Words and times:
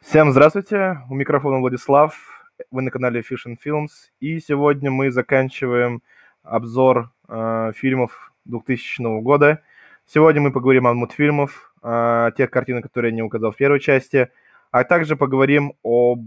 Всем 0.00 0.30
здравствуйте, 0.30 1.00
у 1.10 1.14
микрофона 1.16 1.58
Владислав, 1.58 2.16
вы 2.70 2.82
на 2.82 2.90
канале 2.90 3.20
Fish 3.20 3.46
and 3.48 3.56
Films, 3.62 3.88
и 4.20 4.38
сегодня 4.38 4.92
мы 4.92 5.10
заканчиваем 5.10 6.02
обзор 6.44 7.10
э, 7.28 7.72
фильмов 7.74 8.32
2000 8.44 9.20
года. 9.20 9.60
Сегодня 10.06 10.40
мы 10.40 10.52
поговорим 10.52 10.86
о 10.86 10.94
мультфильмах, 10.94 11.74
о 11.82 12.30
тех 12.30 12.48
картинах, 12.48 12.84
которые 12.84 13.10
я 13.10 13.16
не 13.16 13.22
указал 13.22 13.50
в 13.50 13.56
первой 13.56 13.80
части, 13.80 14.30
а 14.70 14.84
также 14.84 15.16
поговорим 15.16 15.74
об 15.82 16.20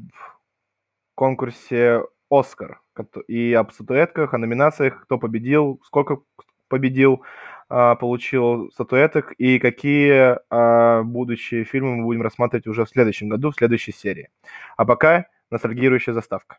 конкурсе 1.16 2.04
«Оскар» 2.30 2.82
и 3.28 3.54
об 3.54 3.72
статуэтках, 3.72 4.34
о 4.34 4.38
номинациях, 4.38 5.02
кто 5.04 5.18
победил, 5.18 5.80
сколько 5.86 6.20
победил, 6.68 7.24
получил 7.96 8.70
статуэток 8.74 9.32
и 9.34 9.60
какие 9.60 10.38
а, 10.50 11.04
будущие 11.04 11.64
фильмы 11.64 11.96
мы 11.98 12.04
будем 12.04 12.22
рассматривать 12.22 12.68
уже 12.68 12.86
в 12.86 12.90
следующем 12.90 13.30
году, 13.30 13.52
в 13.52 13.56
следующей 13.56 13.94
серии. 13.94 14.30
А 14.78 14.86
пока 14.86 15.26
ностальгирующая 15.52 16.14
заставка. 16.14 16.58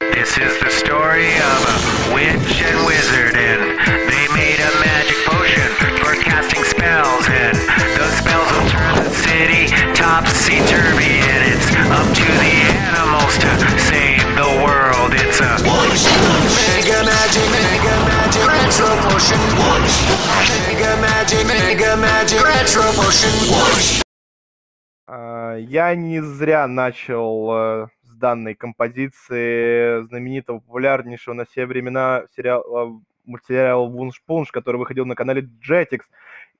This 0.00 0.38
is 0.38 0.58
the 0.60 0.70
story 0.70 1.28
of 1.40 1.60
a 1.64 2.14
witch 2.14 2.62
and 2.62 2.86
wizard 2.86 3.34
and 3.36 3.62
they 4.08 4.26
made 4.34 4.60
a 4.60 4.72
magic 4.80 5.16
potion 5.24 5.68
for 6.00 6.14
casting 6.22 6.64
spells 6.64 7.26
and 7.28 7.56
those 7.96 8.16
spells 8.18 8.48
will 8.52 8.68
turn 8.68 8.94
the 8.96 9.10
city 9.10 9.66
topsy-turvy 9.94 11.20
and 11.32 11.52
it's 11.52 11.68
up 11.92 12.08
to 12.14 12.24
the 12.24 12.54
animals 12.92 13.38
to 13.38 13.85
Я 25.58 25.94
не 25.94 26.20
зря 26.20 26.66
начал 26.66 27.50
э, 27.50 27.86
с 28.02 28.14
данной 28.16 28.54
композиции 28.54 30.02
знаменитого, 30.02 30.58
популярнейшего 30.58 31.34
на 31.34 31.44
все 31.44 31.66
времена 31.66 32.24
сериала, 32.36 33.00
мультсериала 33.24 33.86
«Вунш-Пунш», 33.88 34.50
который 34.52 34.76
выходил 34.76 35.06
на 35.06 35.14
канале 35.14 35.48
Jetix, 35.66 36.00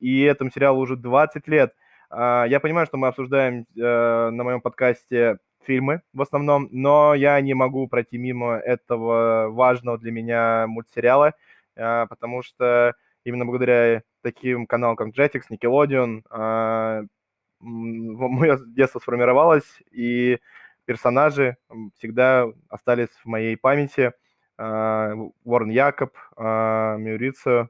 и 0.01 0.23
этому 0.23 0.51
сериалу 0.51 0.81
уже 0.81 0.97
20 0.97 1.47
лет. 1.49 1.75
А, 2.11 2.45
я 2.45 2.61
понимаю, 2.61 2.87
что 2.87 2.97
мы 2.97 3.09
обсуждаем 3.09 3.67
э, 3.77 4.31
на 4.31 4.45
моем 4.45 4.61
подкасте 4.61 5.39
фильмы 5.67 6.03
в 6.13 6.23
основном, 6.23 6.69
но 6.71 7.15
я 7.15 7.41
не 7.41 7.55
могу 7.55 7.89
пройти 7.89 8.19
мимо 8.19 8.57
этого 8.57 9.49
важного 9.51 9.99
для 9.99 10.13
меня 10.13 10.67
мультсериала, 10.67 11.35
а, 11.77 12.07
потому 12.07 12.43
что 12.43 12.95
именно 13.25 13.45
благодаря 13.45 14.03
таким 14.27 14.67
каналам, 14.67 14.97
как 14.97 15.09
Jetix, 15.09 15.43
Nickelodeon, 15.51 16.23
а, 16.31 17.03
мое 17.61 18.59
детство 18.67 18.99
сформировалось, 18.99 19.83
и 19.93 20.39
персонажи 20.85 21.57
всегда 21.97 22.47
остались 22.69 23.11
в 23.23 23.27
моей 23.27 23.57
памяти. 23.57 24.13
Уоррен 24.59 25.69
Якоб, 25.69 26.17
Мюрицио, 26.39 27.69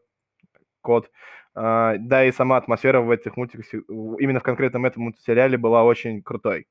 Кот. 0.83 1.11
Да, 1.55 2.25
и 2.25 2.31
сама 2.31 2.59
атмосфера 2.59 3.01
в 3.01 3.11
этих 3.11 3.37
мультиках, 3.37 3.67
именно 3.73 4.39
в 4.39 4.45
конкретном 4.45 4.87
этом 4.87 5.05
мультсериале 5.05 5.59
была 5.59 5.83
очень 5.83 6.23
крутой. 6.23 6.69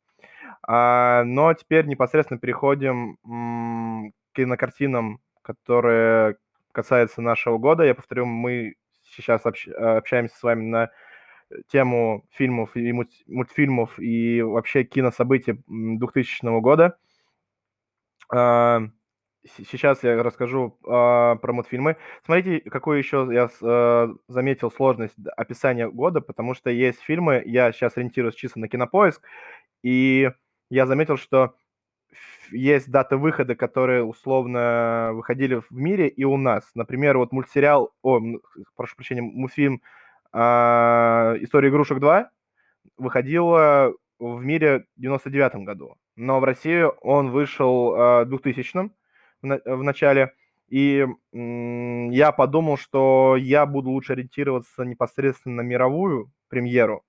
А, 0.67 1.23
но 1.25 1.53
теперь 1.53 1.85
непосредственно 1.85 2.39
переходим 2.39 3.17
к 3.23 4.35
кинокартинам, 4.35 5.19
которые 5.41 6.37
касаются 6.71 7.21
нашего 7.21 7.57
года. 7.57 7.83
Я 7.83 7.95
повторю, 7.95 8.25
мы 8.25 8.75
сейчас 9.15 9.45
общ, 9.45 9.67
общаемся 9.67 10.35
с 10.37 10.43
вами 10.43 10.63
на 10.63 10.91
тему 11.67 12.25
фильмов 12.31 12.75
и 12.75 12.91
мультфильмов 13.27 13.99
и 13.99 14.41
вообще 14.41 14.83
кинособытий 14.83 15.63
2000 15.67 16.59
года. 16.61 16.97
А, 18.33 18.81
сейчас 19.45 20.03
я 20.03 20.21
расскажу 20.23 20.77
э, 20.83 20.87
про 20.87 21.53
мультфильмы. 21.53 21.97
Смотрите, 22.23 22.67
какую 22.69 22.97
еще 22.97 23.27
я 23.31 23.49
э, 23.61 24.13
заметил 24.27 24.71
сложность 24.71 25.15
описания 25.37 25.87
года, 25.87 26.21
потому 26.21 26.55
что 26.55 26.69
есть 26.69 27.01
фильмы, 27.01 27.43
я 27.45 27.71
сейчас 27.71 27.97
ориентируюсь 27.97 28.35
чисто 28.35 28.59
на 28.59 28.67
кинопоиск, 28.67 29.21
и 29.83 30.31
я 30.69 30.87
заметил, 30.87 31.17
что 31.17 31.55
есть 32.51 32.89
даты 32.89 33.17
выхода, 33.17 33.55
которые 33.55 34.03
условно 34.03 35.11
выходили 35.13 35.55
в 35.55 35.71
мире 35.71 36.07
и 36.07 36.23
у 36.23 36.37
нас. 36.37 36.63
Например, 36.75 37.17
вот 37.17 37.31
мультсериал, 37.31 37.93
о, 38.01 38.19
прошу 38.75 38.95
прощения, 38.95 39.21
мультфильм 39.21 39.81
э, 40.33 40.37
«История 40.37 41.69
игрушек 41.69 41.97
2» 41.99 42.25
выходила 42.97 43.93
в 44.19 44.43
мире 44.43 44.85
в 44.95 45.01
99 45.01 45.55
году, 45.65 45.95
но 46.15 46.39
в 46.39 46.43
России 46.43 46.85
он 47.01 47.31
вышел 47.31 47.95
э, 47.95 48.25
в 48.25 48.29
2000 48.29 48.89
в 49.41 49.83
начале, 49.83 50.33
и 50.69 51.05
м- 51.33 52.09
я 52.11 52.31
подумал, 52.31 52.77
что 52.77 53.35
я 53.37 53.65
буду 53.65 53.91
лучше 53.91 54.13
ориентироваться 54.13 54.83
непосредственно 54.83 55.57
на 55.57 55.61
мировую 55.61 56.31
премьеру, 56.49 57.03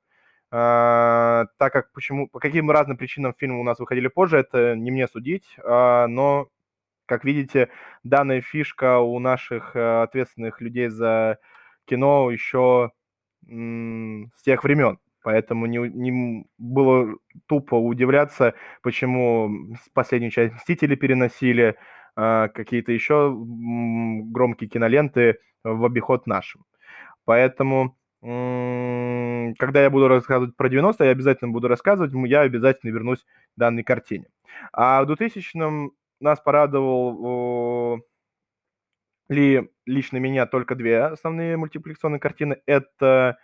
так 0.57 1.73
как 1.73 1.93
почему, 1.93 2.29
по 2.29 2.39
каким 2.39 2.71
разным 2.71 2.97
причинам 2.97 3.35
фильмы 3.37 3.61
у 3.61 3.65
нас 3.65 3.79
выходили 3.79 4.09
позже, 4.09 4.39
это 4.39 4.75
не 4.75 4.91
мне 4.91 5.07
судить, 5.07 5.45
а, 5.63 6.07
но, 6.07 6.49
как 7.05 7.25
видите, 7.25 7.69
данная 8.05 8.41
фишка 8.41 9.01
у 9.01 9.19
наших 9.19 9.73
а, 9.75 10.05
ответственных 10.05 10.63
людей 10.63 10.89
за 10.89 11.39
кино 11.85 12.31
еще 12.31 12.93
с 13.49 14.43
тех 14.43 14.65
времен. 14.65 14.99
Поэтому 15.23 15.67
не, 15.67 15.79
не 15.79 16.47
было 16.59 17.17
тупо 17.47 17.75
удивляться, 17.75 18.55
почему 18.83 19.77
последнюю 19.93 20.31
часть 20.31 20.55
«Мстители» 20.55 20.95
переносили, 20.97 21.77
какие-то 22.17 22.93
еще 22.93 23.33
громкие 23.37 24.69
киноленты 24.71 25.39
в 25.63 25.85
обиход 25.85 26.27
нашим. 26.27 26.65
Поэтому 27.25 27.97
когда 28.23 29.83
я 29.83 29.91
буду 29.91 30.09
рассказывать 30.09 30.57
про 30.57 30.69
90 30.69 31.05
я 31.05 31.11
обязательно 31.11 31.53
буду 31.53 31.69
рассказывать, 31.69 32.13
я 32.29 32.41
обязательно 32.41 32.91
вернусь 32.91 33.21
к 33.21 33.27
данной 33.59 33.85
картине. 33.85 34.27
А 34.73 35.03
в 35.05 35.11
2000-м 35.11 35.93
нас 36.21 36.41
порадовал 36.41 38.03
ли 39.29 39.71
лично 39.87 40.19
меня 40.19 40.47
только 40.47 40.75
две 40.75 41.05
основные 41.05 41.57
мультипликационные 41.57 42.21
картины. 42.21 42.59
Это 42.67 43.39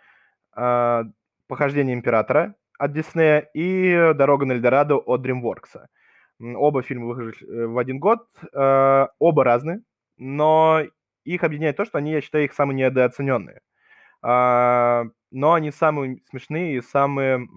э, 0.55 1.03
«Похождение 1.47 1.93
императора» 1.93 2.55
от 2.79 2.93
Диснея 2.93 3.39
и 3.53 4.13
«Дорога 4.15 4.45
на 4.45 4.53
Эльдорадо» 4.53 4.95
от 4.95 5.25
DreamWorks. 5.25 5.85
Оба 6.39 6.81
фильма 6.81 7.13
вышли 7.13 7.47
э, 7.47 7.67
в 7.67 7.77
один 7.77 7.99
год, 7.99 8.27
э, 8.53 9.07
оба 9.19 9.43
разные, 9.43 9.81
но 10.17 10.81
их 11.23 11.43
объединяет 11.43 11.77
то, 11.77 11.85
что 11.85 11.97
они, 11.97 12.11
я 12.11 12.21
считаю, 12.21 12.45
их 12.45 12.53
самые 12.53 12.77
недооцененные. 12.77 13.61
А, 14.23 15.05
но 15.31 15.53
они 15.53 15.71
самые 15.71 16.21
смешные 16.29 16.77
и 16.77 16.81
самые 16.81 17.47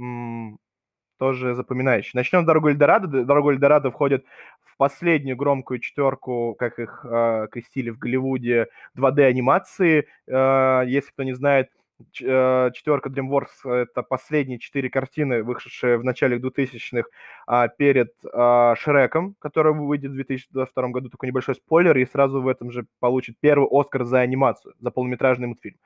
тоже 1.19 1.55
запоминающие. 1.55 2.13
Начнем 2.15 2.43
с 2.43 2.47
«Дорогу 2.47 2.69
Эльдорадо». 2.69 3.25
«Дорогу 3.25 3.53
Эльдорадо» 3.53 3.91
входит 3.91 4.25
в 4.63 4.77
последнюю 4.77 5.37
громкую 5.37 5.79
четверку, 5.79 6.55
как 6.59 6.79
их 6.79 7.07
э, 7.09 7.47
крестили 7.51 7.91
в 7.91 7.99
Голливуде, 7.99 8.67
2D-анимации. 8.99 10.07
Э, 10.27 10.83
если 10.87 11.11
кто 11.11 11.23
не 11.23 11.33
знает, 11.33 11.71
четверка 12.13 13.09
DreamWorks— 13.09 13.65
это 13.71 14.03
последние 14.03 14.59
четыре 14.59 14.91
картины, 14.91 15.43
вышедшие 15.43 15.99
в 15.99 16.05
начале 16.05 16.39
2000-х 16.39 17.09
а, 17.47 17.69
перед 17.69 18.13
а, 18.33 18.75
Шреком, 18.77 19.35
который 19.39 19.73
выйдет 19.73 20.13
в 20.13 20.15
2022 20.15 20.89
году. 20.89 21.09
Такой 21.09 21.29
небольшой 21.29 21.55
спойлер, 21.55 21.97
и 21.97 22.07
сразу 22.07 22.43
в 22.43 22.49
этом 22.49 22.71
же 22.71 22.87
получит 23.01 23.37
первый 23.41 23.69
Оскар 23.71 24.05
за 24.05 24.21
анимацию, 24.21 24.75
за 24.79 24.91
полнометражный 24.91 25.49
мультфильм. 25.49 25.79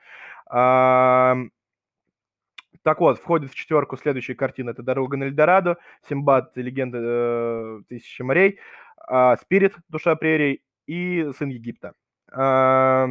Так 2.83 2.99
вот, 2.99 3.19
входит 3.19 3.51
в 3.51 3.55
четверку 3.55 3.95
следующие 3.95 4.35
картины. 4.35 4.71
Это 4.71 4.81
«Дорога 4.81 5.15
на 5.15 5.25
Эльдорадо», 5.25 5.77
«Симбад. 6.09 6.51
Легенда 6.55 6.97
э, 6.99 7.81
тысячи 7.87 8.23
морей», 8.23 8.59
э, 9.07 9.35
«Спирит. 9.39 9.75
Душа 9.89 10.15
прерий» 10.15 10.63
и 10.87 11.29
«Сын 11.37 11.49
Египта». 11.49 11.93
Э, 12.31 13.07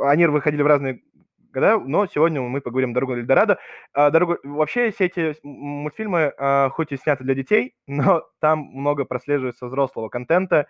они 0.00 0.26
выходили 0.26 0.62
в 0.62 0.66
разные 0.66 1.02
года, 1.52 1.78
но 1.78 2.06
сегодня 2.06 2.40
мы 2.40 2.60
поговорим 2.60 2.92
«Дорогу 2.92 3.14
Эльдорадо». 3.14 3.58
А, 3.92 4.10
дорогу... 4.10 4.38
Вообще 4.42 4.90
все 4.90 5.06
эти 5.06 5.36
мультфильмы, 5.42 6.32
а, 6.38 6.70
хоть 6.70 6.92
и 6.92 6.96
сняты 6.96 7.24
для 7.24 7.34
детей, 7.34 7.74
но 7.86 8.24
там 8.40 8.60
много 8.60 9.04
прослеживается 9.04 9.66
взрослого 9.66 10.08
контента, 10.08 10.66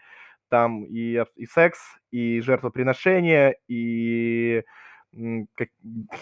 там 0.48 0.84
и, 0.84 1.24
и 1.36 1.46
секс, 1.46 1.78
и 2.10 2.40
жертвоприношение, 2.40 3.56
и 3.68 4.62
как, 5.56 5.68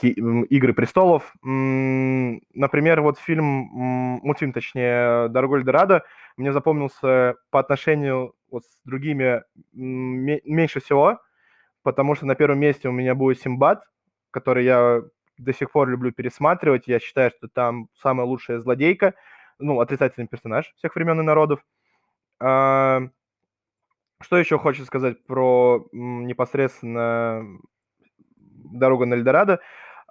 Игры 0.02 0.74
престолов. 0.74 1.32
Например, 1.42 3.00
вот 3.02 3.18
фильм, 3.18 3.44
мультфильм, 3.44 4.52
точнее, 4.52 5.28
«Дорогу 5.28 5.56
Эльдорадо» 5.56 6.04
мне 6.36 6.52
запомнился 6.52 7.36
по 7.50 7.60
отношению 7.60 8.34
вот 8.50 8.64
с 8.64 8.82
другими 8.84 9.44
меньше 9.72 10.80
всего, 10.80 11.20
потому 11.82 12.14
что 12.16 12.26
на 12.26 12.34
первом 12.34 12.58
месте 12.58 12.88
у 12.88 12.92
меня 12.92 13.14
будет 13.14 13.40
Симбад, 13.40 13.84
который 14.30 14.64
я 14.64 15.02
до 15.38 15.52
сих 15.52 15.70
пор 15.70 15.88
люблю 15.88 16.12
пересматривать. 16.12 16.86
Я 16.86 17.00
считаю, 17.00 17.30
что 17.30 17.48
там 17.48 17.88
самая 17.94 18.26
лучшая 18.26 18.58
злодейка 18.60 19.14
ну, 19.60 19.80
отрицательный 19.80 20.26
персонаж 20.26 20.72
всех 20.76 20.94
времен 20.94 21.20
и 21.20 21.22
народов. 21.22 21.60
А, 22.40 23.02
что 24.20 24.38
еще 24.38 24.58
хочется 24.58 24.86
сказать 24.86 25.24
про 25.26 25.86
непосредственно 25.92 27.46
«Дорогу 28.36 29.06
на 29.06 29.14
Эльдорадо»? 29.14 29.60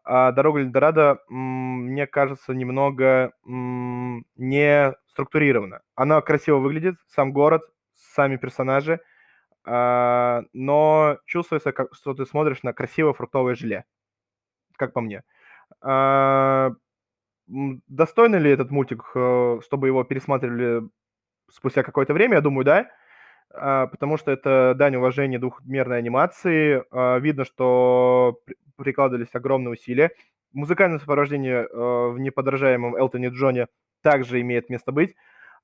А 0.04 0.31
«Дорога 0.31 0.62
Эльдорадо», 0.62 1.19
мне 1.27 2.07
кажется, 2.07 2.54
немного 2.54 3.33
не 3.45 4.94
структурирована. 5.07 5.81
Она 5.95 6.21
красиво 6.21 6.57
выглядит, 6.57 6.95
сам 7.07 7.33
город, 7.33 7.63
сами 7.94 8.38
персонажи, 8.38 9.01
а, 9.66 10.44
но 10.54 11.18
чувствуется, 11.25 11.74
что 11.92 12.13
ты 12.13 12.25
смотришь 12.25 12.63
на 12.63 12.74
красивое 12.74 13.13
фруктовое 13.13 13.56
желе, 13.56 13.86
как 14.80 14.94
по 14.94 15.02
мне. 15.02 15.24
А, 15.81 16.72
достойно 17.48 18.38
ли 18.38 18.50
этот 18.50 18.72
мультик, 18.72 19.04
э, 19.14 19.60
чтобы 19.64 19.88
его 19.88 20.04
пересматривали 20.04 20.90
спустя 21.52 21.84
какое-то 21.84 22.14
время? 22.14 22.36
Я 22.36 22.42
думаю, 22.42 22.66
да. 22.66 22.90
А, 23.52 23.88
потому 23.88 24.18
что 24.18 24.31
это 24.31 24.74
дань 24.76 24.96
уважения 24.96 25.38
двухмерной 25.38 25.98
анимации. 26.00 26.84
Видно, 27.20 27.46
что 27.46 28.40
прикладывались 28.78 29.34
огромные 29.34 29.74
усилия. 29.74 30.12
Музыкальное 30.54 31.00
сопровождение 31.00 31.68
э, 31.68 32.08
в 32.10 32.18
неподражаемом 32.18 32.96
Элтоне 32.96 33.28
Джоне 33.28 33.68
также 34.02 34.42
имеет 34.42 34.70
место 34.70 34.92
быть. 34.92 35.16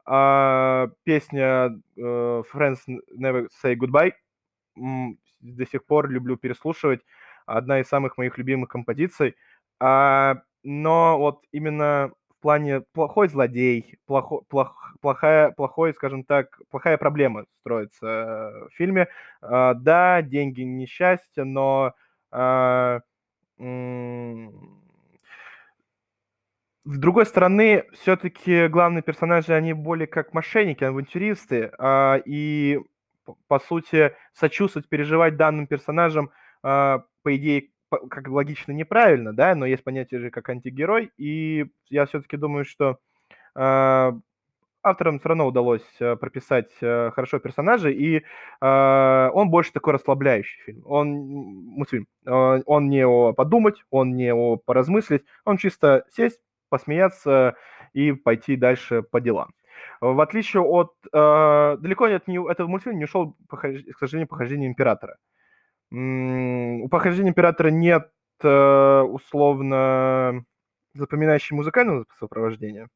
Песня 0.06 1.82
э, 1.98 2.44
Friends 2.54 2.78
Never 3.18 3.48
Say 3.64 3.76
Goodbye 3.76 4.12
до 5.46 5.66
сих 5.66 5.86
пор 5.86 6.10
люблю 6.10 6.38
переслушивать. 6.38 7.02
Одна 7.46 7.80
из 7.80 7.88
самых 7.88 8.18
моих 8.18 8.38
любимых 8.38 8.70
композиций. 8.70 9.36
А, 9.80 10.38
но 10.64 11.18
вот 11.18 11.42
именно 11.52 12.12
в 12.30 12.42
плане 12.42 12.82
плохой 12.94 13.28
злодей, 13.28 13.98
плохо, 14.06 14.40
плох, 14.50 14.94
плохая, 15.02 15.52
плохой, 15.52 15.94
скажем 15.94 16.24
так, 16.24 16.60
плохая 16.70 16.98
проблема 16.98 17.46
строится 17.62 18.68
в 18.70 18.76
фильме. 18.76 19.08
А, 19.42 19.74
да, 19.74 20.22
деньги 20.22 20.62
несчастье, 20.62 21.44
но 21.44 21.94
а, 22.32 23.00
с 26.88 26.98
другой 27.00 27.26
стороны, 27.26 27.86
все-таки 27.94 28.68
главные 28.68 29.02
персонажи, 29.02 29.54
они 29.54 29.74
более 29.74 30.06
как 30.08 30.34
мошенники, 30.34 30.84
авантюристы, 30.84 31.72
а, 31.80 32.22
и, 32.26 32.80
по 33.48 33.60
сути, 33.60 34.14
сочувствовать, 34.34 34.88
переживать 34.88 35.36
данным 35.36 35.66
персонажам, 35.66 36.30
по 36.66 37.36
идее, 37.36 37.70
как 38.10 38.28
логично 38.28 38.72
неправильно, 38.72 39.34
да, 39.34 39.54
но 39.56 39.66
есть 39.66 39.84
понятие 39.84 40.20
же 40.20 40.30
как 40.32 40.50
антигерой, 40.50 41.12
и 41.18 41.68
я 41.90 42.06
все-таки 42.06 42.38
думаю, 42.38 42.66
что 42.66 42.98
а, 43.54 44.18
авторам 44.86 45.20
все 45.20 45.30
равно 45.30 45.48
удалось 45.48 45.86
э, 46.00 46.16
прописать 46.16 46.70
э, 46.82 47.12
хорошо 47.12 47.40
персонажа, 47.40 47.90
и 47.90 48.18
э, 48.62 49.30
он 49.34 49.50
больше 49.50 49.74
такой 49.74 49.94
расслабляющий 49.94 50.62
фильм. 50.64 50.84
Он 50.86 51.08
мультфильм. 51.10 52.08
Он 52.26 52.90
не 52.90 53.06
о 53.06 53.34
подумать, 53.34 53.84
он 53.90 54.16
не 54.16 54.34
о 54.34 54.58
поразмыслить, 54.58 55.26
он 55.44 55.58
чисто 55.58 56.06
сесть, 56.12 56.40
посмеяться 56.70 57.56
и 57.94 58.12
пойти 58.12 58.56
дальше 58.56 59.02
по 59.02 59.20
делам. 59.20 59.54
В 60.02 60.22
отличие 60.22 60.62
от... 60.62 60.94
Э, 61.12 61.78
далеко 61.80 62.08
не, 62.08 62.52
этот 62.52 62.68
мультфильм 62.68 63.00
не 63.00 63.06
ушел, 63.06 63.36
к 63.50 63.98
сожалению, 64.00 64.28
похождение 64.28 64.70
Императора. 64.70 65.18
У 65.92 66.90
похождения 66.90 67.30
Императора 67.30 67.70
нет 67.70 68.10
э, 68.44 69.02
условно 69.02 70.44
запоминающей 70.94 71.56
музыкального 71.56 72.06
сопровождения 72.20 72.90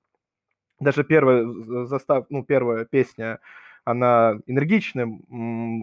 даже 0.80 1.04
первая 1.04 1.46
застав, 1.86 2.26
ну, 2.30 2.44
первая 2.44 2.86
песня, 2.86 3.40
она 3.86 4.36
энергичная, 4.48 5.08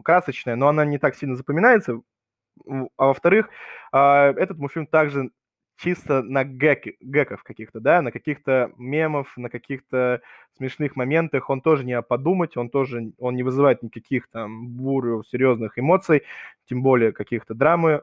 красочная, 0.04 0.56
но 0.56 0.68
она 0.68 0.84
не 0.84 0.98
так 0.98 1.14
сильно 1.16 1.36
запоминается. 1.36 2.00
А 2.96 3.06
во-вторых, 3.06 3.48
а, 3.92 4.32
этот 4.32 4.58
мультфильм 4.58 4.86
также 4.86 5.30
чисто 5.76 6.22
на 6.22 6.44
гэки, 6.44 6.96
гэков 7.00 7.42
каких-то, 7.42 7.80
да, 7.80 8.02
на 8.02 8.10
каких-то 8.10 8.72
мемов, 8.76 9.36
на 9.36 9.50
каких-то 9.50 10.22
смешных 10.56 10.96
моментах. 10.96 11.50
Он 11.50 11.60
тоже 11.60 11.84
не 11.84 12.00
подумать, 12.02 12.56
он 12.56 12.70
тоже, 12.70 13.12
он 13.18 13.36
не 13.36 13.42
вызывает 13.42 13.82
никаких 13.82 14.28
там 14.28 14.68
бурю 14.68 15.22
серьезных 15.24 15.78
эмоций, 15.78 16.22
тем 16.68 16.82
более 16.82 17.12
каких-то 17.12 17.54
драмы. 17.54 18.02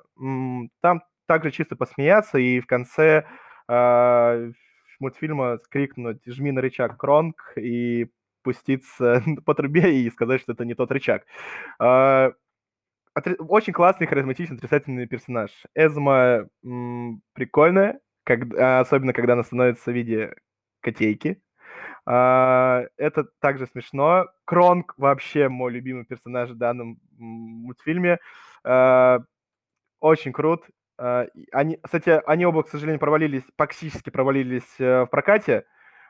Там 0.82 1.04
также 1.26 1.52
чисто 1.52 1.76
посмеяться, 1.76 2.38
и 2.38 2.60
в 2.60 2.68
конце 2.68 3.26
э, 3.68 4.52
мультфильма 5.00 5.58
скрикнуть 5.58 6.22
«жми 6.26 6.52
на 6.52 6.62
рычаг 6.62 6.98
Кронг» 6.98 7.54
и 7.58 8.08
пуститься 8.44 9.24
по 9.46 9.56
трубе 9.56 10.02
и 10.02 10.10
сказать, 10.10 10.42
что 10.42 10.52
это 10.54 10.66
не 10.66 10.76
тот 10.76 10.92
рычаг. 10.92 11.26
Очень 13.16 13.74
классный, 13.74 14.08
харизматичный, 14.08 14.58
отрицательный 14.58 15.06
персонаж. 15.06 15.52
Эзма 15.76 16.48
м, 16.66 17.22
прикольная, 17.34 18.00
когда, 18.24 18.80
особенно 18.80 19.14
когда 19.14 19.34
она 19.34 19.44
становится 19.44 19.92
в 19.92 19.94
виде 19.94 20.34
котейки. 20.82 21.40
А, 22.06 22.84
это 22.98 23.26
также 23.40 23.68
смешно. 23.68 24.28
Кронг 24.46 24.96
вообще 24.98 25.50
мой 25.50 25.72
любимый 25.72 26.06
персонаж 26.06 26.52
в 26.52 26.58
данном 26.58 27.00
мультфильме. 27.18 28.20
А, 28.64 29.20
очень 30.02 30.34
крут. 30.34 30.66
А, 31.00 31.28
они, 31.54 31.80
кстати, 31.84 32.22
они 32.28 32.46
оба, 32.46 32.64
к 32.64 32.70
сожалению, 32.70 33.00
провалились, 33.00 33.44
практически 33.58 34.10
провалились 34.12 34.80
э, 34.80 35.04
в 35.04 35.08
прокате, 35.08 35.66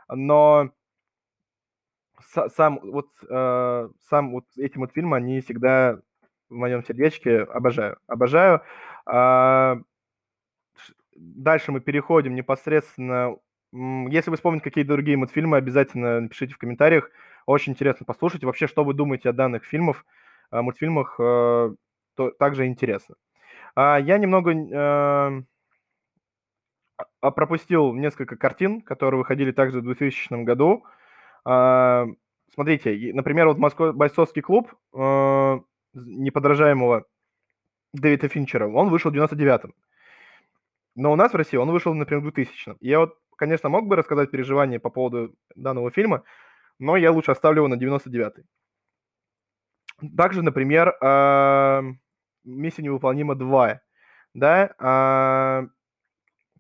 но 0.10 0.72
сам 2.56 2.80
вот 2.82 3.10
э, 3.30 3.90
сам 4.10 4.32
вот 4.32 4.46
эти 4.58 4.78
мультфильмы, 4.78 5.18
они 5.18 5.42
всегда 5.42 6.00
в 6.54 6.56
моем 6.56 6.84
сердечке 6.84 7.42
обожаю, 7.42 7.98
обожаю. 8.08 8.62
А, 9.06 9.80
дальше 11.16 11.72
мы 11.72 11.82
переходим 11.82 12.36
непосредственно. 12.36 13.36
Если 13.72 14.30
вы 14.30 14.38
вспомните 14.38 14.64
какие-то 14.64 14.94
другие 14.94 15.18
мультфильмы, 15.18 15.58
обязательно 15.58 16.22
напишите 16.22 16.54
в 16.54 16.58
комментариях. 16.60 17.10
Очень 17.46 17.74
интересно 17.74 18.06
послушать. 18.06 18.44
Вообще, 18.44 18.68
что 18.68 18.84
вы 18.84 18.94
думаете 18.94 19.30
о 19.30 19.34
данных 19.34 19.66
фильмах, 19.66 20.06
мультфильмах, 20.52 21.16
э, 21.20 21.76
то 22.16 22.32
также 22.32 22.68
интересно. 22.68 23.16
А, 23.76 23.98
я 23.98 24.18
немного 24.20 25.44
а, 27.22 27.32
пропустил 27.32 27.94
несколько 27.94 28.36
картин, 28.38 28.82
которые 28.82 29.18
выходили 29.18 29.52
также 29.52 29.80
в 29.80 29.84
2000 29.84 30.44
году. 30.44 30.86
А, 31.46 32.06
смотрите, 32.54 33.12
например, 33.14 33.48
вот 33.48 33.58
Москва, 33.58 33.92
бойцовский 33.92 34.44
клуб 34.44 34.72
э, 34.94 35.60
неподражаемого 35.94 37.06
Дэвида 37.94 38.28
Финчера, 38.28 38.68
он 38.68 38.90
вышел 38.90 39.12
в 39.12 39.16
99-м. 39.16 39.74
Но 40.96 41.12
у 41.12 41.16
нас 41.16 41.34
в 41.34 41.36
России 41.36 41.58
он 41.58 41.72
вышел, 41.72 41.94
например, 41.94 42.24
в 42.24 42.28
2000-м. 42.28 42.78
Я 42.80 43.00
вот, 43.00 43.18
конечно, 43.38 43.70
мог 43.70 43.88
бы 43.88 43.96
рассказать 43.96 44.32
переживания 44.32 44.80
по 44.80 44.90
поводу 44.90 45.36
данного 45.56 45.92
фильма, 45.92 46.24
но 46.80 46.98
я 46.98 47.12
лучше 47.12 47.32
оставлю 47.32 47.64
его 47.64 47.68
на 47.68 47.76
99-й. 47.76 48.46
Также, 50.18 50.42
например, 50.42 50.96
эм, 51.02 52.00
миссия 52.44 52.84
невыполнима 52.84 53.36
2. 53.36 53.82
Да? 54.34 54.74
А, 54.80 55.68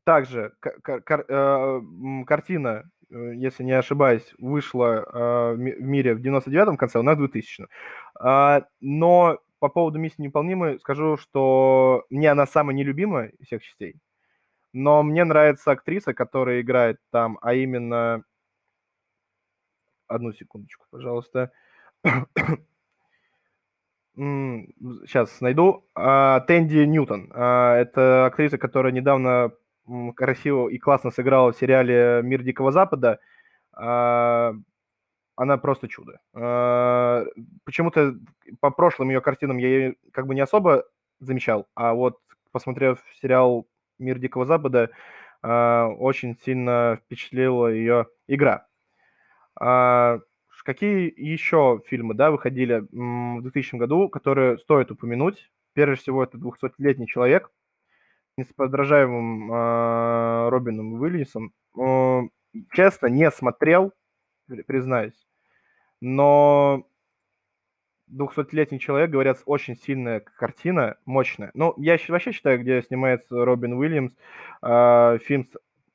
также 0.03 0.53
э, 0.63 1.81
картина, 2.25 2.83
э, 3.09 3.33
если 3.35 3.63
не 3.63 3.71
ошибаюсь, 3.71 4.33
вышла 4.37 5.05
э, 5.05 5.53
в 5.53 5.57
мире 5.57 6.15
в 6.15 6.21
99-м 6.21 6.77
конце, 6.77 6.99
у 6.99 7.03
нас 7.03 7.15
в 7.15 7.19
2000 7.19 7.63
а, 7.63 7.67
Но 8.19 9.39
по 9.59 9.69
поводу 9.69 9.97
миссии 9.97 10.21
невыполнимой 10.21 10.77
скажу, 10.79 11.15
что 11.15 12.05
мне 12.09 12.29
она 12.29 12.45
самая 12.45 12.75
нелюбимая 12.75 13.29
из 13.39 13.47
всех 13.47 13.63
частей. 13.63 13.95
Но 14.73 15.03
мне 15.03 15.23
нравится 15.23 15.71
актриса, 15.71 16.13
которая 16.13 16.59
играет 16.59 16.97
там, 17.11 17.39
а 17.41 17.53
именно... 17.53 18.23
Одну 20.07 20.33
секундочку, 20.33 20.85
пожалуйста. 20.89 21.51
Сейчас 24.15 25.39
найду. 25.39 25.85
А, 25.95 26.41
Тэнди 26.41 26.79
Ньютон. 26.79 27.31
А, 27.33 27.77
это 27.77 28.25
актриса, 28.25 28.57
которая 28.57 28.91
недавно 28.91 29.53
красиво 30.15 30.67
и 30.67 30.77
классно 30.77 31.09
сыграла 31.09 31.53
в 31.53 31.57
сериале 31.57 32.21
«Мир 32.21 32.43
Дикого 32.43 32.73
Запада». 32.73 33.19
А, 35.35 35.43
она 35.43 35.57
просто 35.57 35.87
чудо. 35.87 36.19
Почему-то 37.65 38.15
по 38.59 38.71
прошлым 38.71 39.09
ее 39.09 39.21
картинам 39.21 39.57
я 39.57 39.67
ее 39.67 39.95
как 40.11 40.27
бы 40.27 40.35
не 40.35 40.41
особо 40.41 40.85
замечал, 41.19 41.67
а 41.75 41.93
вот 41.93 42.19
посмотрев 42.51 42.99
сериал 43.21 43.65
«Мир 43.99 44.19
Дикого 44.19 44.45
Запада», 44.45 44.89
очень 45.41 46.37
сильно 46.45 46.99
впечатлила 47.03 47.67
ее 47.67 48.07
игра. 48.27 48.65
Какие 50.63 51.13
еще 51.17 51.81
фильмы, 51.87 52.13
да, 52.13 52.31
выходили 52.31 52.85
в 52.89 53.41
2000 53.41 53.75
году, 53.75 54.07
которые 54.07 54.57
стоит 54.57 54.91
упомянуть? 54.91 55.51
Прежде 55.73 55.95
всего, 55.95 56.23
это 56.23 56.37
«200-летний 56.37 57.07
человек» 57.07 57.51
с 58.39 58.53
подражаемым 58.53 59.51
Робином 60.49 60.93
Уильямсом. 60.93 61.51
Честно, 62.71 63.07
не 63.07 63.29
смотрел, 63.31 63.91
признаюсь. 64.47 65.27
Но 66.01 66.85
«200-летний 68.11 68.79
человек», 68.79 69.09
говорят, 69.09 69.41
очень 69.45 69.75
сильная 69.75 70.19
картина, 70.19 70.97
мощная. 71.05 71.51
Ну, 71.53 71.73
я 71.77 71.97
вообще 72.09 72.31
считаю, 72.31 72.59
где 72.61 72.81
снимается 72.81 73.43
Робин 73.45 73.73
Уильямс, 73.73 74.13
э, 74.61 75.19
фильм 75.23 75.47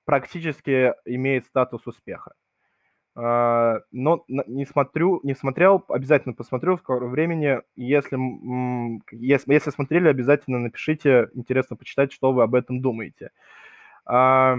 практически 0.05 0.95
имеет 1.05 1.47
статус 1.47 1.87
успеха. 1.87 2.33
Э, 3.17 3.81
но 3.93 4.25
не 4.29 4.65
смотрю, 4.65 5.21
не 5.23 5.35
смотрел, 5.35 5.85
обязательно 5.89 6.35
посмотрю 6.35 6.77
в 6.77 6.81
скором 6.81 7.11
времени. 7.11 7.61
Если, 7.77 8.17
если, 9.15 9.53
если 9.53 9.71
смотрели, 9.71 10.09
обязательно 10.09 10.59
напишите, 10.59 11.29
интересно 11.35 11.77
почитать, 11.77 12.13
что 12.13 12.33
вы 12.33 12.43
об 12.43 12.55
этом 12.55 12.81
думаете. 12.81 13.31
Э, 14.09 14.57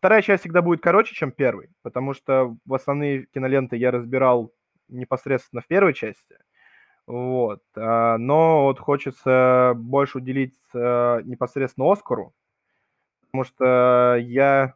вторая 0.00 0.22
часть 0.22 0.42
всегда 0.42 0.62
будет 0.62 0.80
короче, 0.80 1.14
чем 1.14 1.30
первый, 1.30 1.68
потому 1.82 2.14
что 2.14 2.56
в 2.64 2.74
основные 2.74 3.26
киноленты 3.26 3.76
я 3.76 3.90
разбирал 3.90 4.50
непосредственно 4.88 5.60
в 5.60 5.66
первой 5.66 5.92
части. 5.92 6.38
Вот. 7.06 7.60
А, 7.76 8.16
но 8.16 8.64
вот 8.64 8.80
хочется 8.80 9.74
больше 9.76 10.18
уделить 10.18 10.56
э, 10.74 11.20
непосредственно 11.24 11.92
Оскару, 11.92 12.32
потому 13.26 13.44
что 13.44 14.16
я 14.18 14.74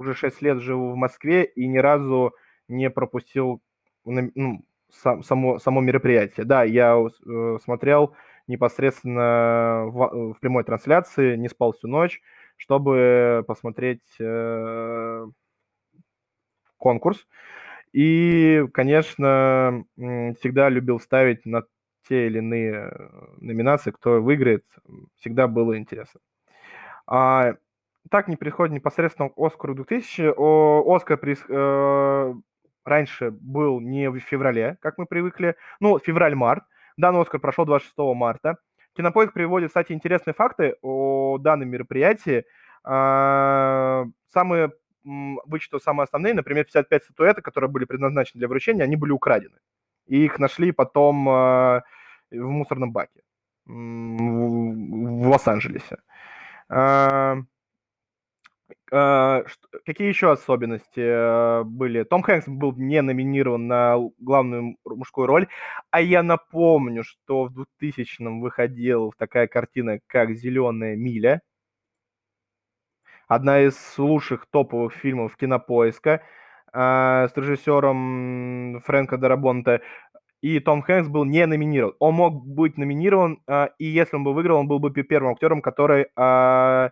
уже 0.00 0.14
6 0.14 0.42
лет 0.42 0.58
живу 0.58 0.90
в 0.90 0.96
Москве 0.96 1.44
и 1.44 1.66
ни 1.68 1.78
разу 1.78 2.34
не 2.68 2.90
пропустил 2.90 3.62
ну, 4.04 4.64
сам, 4.90 5.22
само, 5.22 5.58
само 5.60 5.80
мероприятие. 5.80 6.44
Да, 6.46 6.64
я 6.64 6.96
э, 6.96 7.58
смотрел 7.62 8.16
непосредственно 8.48 9.84
в, 9.86 10.34
в 10.34 10.40
прямой 10.40 10.64
трансляции, 10.64 11.36
не 11.36 11.48
спал 11.48 11.72
всю 11.72 11.86
ночь, 11.86 12.20
чтобы 12.56 13.44
посмотреть 13.46 14.04
э, 14.20 15.26
конкурс. 16.78 17.26
И, 17.92 18.64
конечно, 18.74 19.84
всегда 19.96 20.68
любил 20.68 21.00
ставить 21.00 21.46
на 21.46 21.62
те 22.08 22.26
или 22.26 22.38
иные 22.38 22.92
номинации, 23.38 23.90
кто 23.90 24.22
выиграет, 24.22 24.64
всегда 25.16 25.48
было 25.48 25.78
интересно. 25.78 26.20
А, 27.06 27.54
так 28.10 28.28
не 28.28 28.36
приходит 28.36 28.74
непосредственно 28.74 29.30
к 29.30 29.38
Оскару 29.38 29.74
2000. 29.74 30.34
О, 30.36 30.94
Оскар 30.94 31.16
при, 31.16 31.36
э, 31.48 32.34
раньше 32.84 33.30
был 33.30 33.80
не 33.80 34.10
в 34.10 34.18
феврале, 34.20 34.76
как 34.80 34.98
мы 34.98 35.06
привыкли, 35.06 35.56
ну, 35.80 35.98
февраль-март. 35.98 36.64
Данный 36.96 37.20
Оскар 37.20 37.40
прошел 37.40 37.64
26 37.64 38.14
марта. 38.14 38.58
Кинопоиск 38.96 39.32
приводит, 39.32 39.68
кстати, 39.68 39.92
интересные 39.92 40.34
факты 40.34 40.76
о 40.82 41.38
данном 41.38 41.68
мероприятии. 41.68 42.44
А, 42.84 44.06
самые 44.32 44.72
вычитал 45.04 45.80
самые 45.80 46.04
основные, 46.04 46.34
например, 46.34 46.64
55 46.64 47.04
статуэток, 47.04 47.44
которые 47.44 47.70
были 47.70 47.84
предназначены 47.84 48.40
для 48.40 48.48
вручения, 48.48 48.82
они 48.82 48.96
были 48.96 49.12
украдены. 49.12 49.56
И 50.06 50.24
их 50.24 50.38
нашли 50.38 50.72
потом 50.72 51.28
э, 51.28 51.82
в 52.30 52.50
мусорном 52.50 52.92
баке 52.92 53.20
в 53.66 55.28
Лос-Анджелесе. 55.28 55.98
Э, 58.90 59.42
э, 59.42 59.44
какие 59.84 60.08
еще 60.08 60.32
особенности 60.32 61.62
были? 61.64 62.04
Том 62.04 62.22
Хэнкс 62.22 62.48
был 62.48 62.74
не 62.76 63.02
номинирован 63.02 63.66
на 63.66 63.96
главную 64.18 64.76
мужскую 64.84 65.26
роль, 65.26 65.48
а 65.90 66.00
я 66.00 66.22
напомню, 66.22 67.04
что 67.04 67.44
в 67.46 67.66
2000-м 67.82 68.40
выходила 68.40 69.10
такая 69.16 69.46
картина, 69.46 70.00
как 70.06 70.32
«Зеленая 70.34 70.96
миля», 70.96 71.42
одна 73.28 73.60
из 73.60 73.76
лучших 73.98 74.46
топовых 74.50 74.92
фильмов 74.92 75.36
кинопоиска 75.36 76.22
э, 76.72 77.28
с 77.28 77.36
режиссером 77.36 78.80
Фрэнко 78.84 79.18
Дарабонте. 79.18 79.82
И 80.42 80.60
Том 80.60 80.82
Хэнкс 80.82 81.08
был 81.08 81.24
не 81.24 81.44
номинирован. 81.46 81.94
Он 81.98 82.14
мог 82.14 82.46
быть 82.46 82.76
номинирован, 82.78 83.40
э, 83.48 83.68
и 83.78 83.86
если 83.86 84.16
он 84.16 84.24
бы 84.24 84.34
выиграл, 84.34 84.58
он 84.60 84.68
был 84.68 84.78
бы 84.78 84.90
первым 84.90 85.32
актером, 85.32 85.62
который 85.62 86.06
э, 86.16 86.90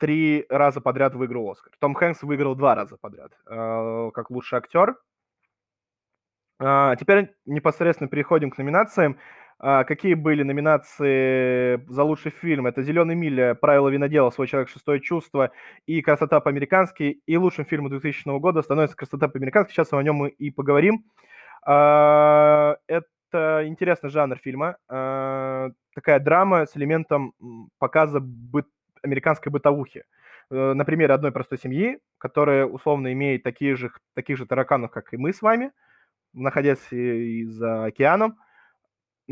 три 0.00 0.46
раза 0.48 0.80
подряд 0.80 1.14
выиграл 1.14 1.50
Оскар. 1.50 1.72
Том 1.78 1.94
Хэнкс 1.94 2.22
выиграл 2.22 2.54
два 2.54 2.74
раза 2.74 2.96
подряд 2.96 3.32
э, 3.46 4.10
как 4.12 4.30
лучший 4.30 4.58
актер. 4.58 4.96
Uh, 6.62 6.94
теперь 7.00 7.34
непосредственно 7.46 8.08
переходим 8.08 8.50
к 8.50 8.58
номинациям. 8.58 9.16
А, 9.62 9.84
какие 9.84 10.14
были 10.14 10.42
номинации 10.42 11.84
за 11.86 12.02
лучший 12.02 12.32
фильм? 12.32 12.66
Это 12.66 12.82
«Зеленый 12.82 13.14
миля», 13.14 13.54
«Правила 13.54 13.90
винодела», 13.90 14.30
«Свой 14.30 14.46
человек. 14.46 14.70
Шестое 14.70 15.00
чувство» 15.00 15.50
и 15.86 16.00
«Красота 16.00 16.40
по-американски». 16.40 17.20
И 17.26 17.36
лучшим 17.36 17.66
фильмом 17.66 17.90
2000 17.90 18.38
года 18.38 18.62
становится 18.62 18.96
«Красота 18.96 19.28
по-американски». 19.28 19.72
Сейчас 19.72 19.92
о 19.92 20.02
нем 20.02 20.16
мы 20.16 20.30
и 20.30 20.50
поговорим. 20.50 21.04
А, 21.66 22.76
это 22.86 23.66
интересный 23.66 24.08
жанр 24.08 24.38
фильма. 24.38 24.78
А, 24.88 25.68
такая 25.94 26.20
драма 26.20 26.64
с 26.64 26.74
элементом 26.74 27.34
показа 27.78 28.18
быт... 28.18 28.66
американской 29.02 29.50
бытовухи. 29.50 30.04
Э, 30.50 30.72
на 30.74 30.84
примере 30.84 31.14
одной 31.14 31.32
простой 31.32 31.58
семьи, 31.58 31.98
которая 32.18 32.66
условно 32.66 33.12
имеет 33.12 33.42
такие 33.42 33.76
же, 33.76 33.90
таких 34.14 34.36
же 34.36 34.46
тараканов, 34.46 34.90
как 34.90 35.12
и 35.12 35.16
мы 35.16 35.32
с 35.32 35.42
вами, 35.42 35.72
находясь 36.32 36.88
за 36.90 37.84
океаном– 37.84 38.38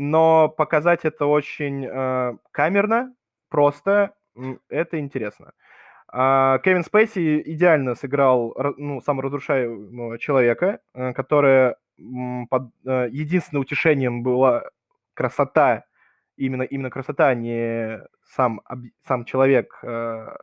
но 0.01 0.47
показать 0.47 1.01
это 1.03 1.25
очень 1.25 1.85
э, 1.85 2.37
камерно, 2.51 3.13
просто, 3.49 4.13
это 4.69 4.97
интересно. 4.97 5.51
А, 6.07 6.59
Кевин 6.59 6.85
Спейси 6.85 7.41
идеально 7.45 7.95
сыграл 7.95 8.55
ну, 8.77 9.01
саморазрушаемого 9.01 10.17
человека, 10.17 10.79
э, 10.93 11.11
который 11.11 11.75
под, 12.49 12.71
э, 12.85 13.09
единственным 13.11 13.63
утешением 13.63 14.23
была 14.23 14.63
красота, 15.15 15.83
именно, 16.39 16.63
именно 16.63 16.89
красота, 16.89 17.27
а 17.27 17.35
не 17.35 18.01
сам, 18.23 18.61
сам 19.05 19.25
человек, 19.25 19.77
э, 19.83 20.35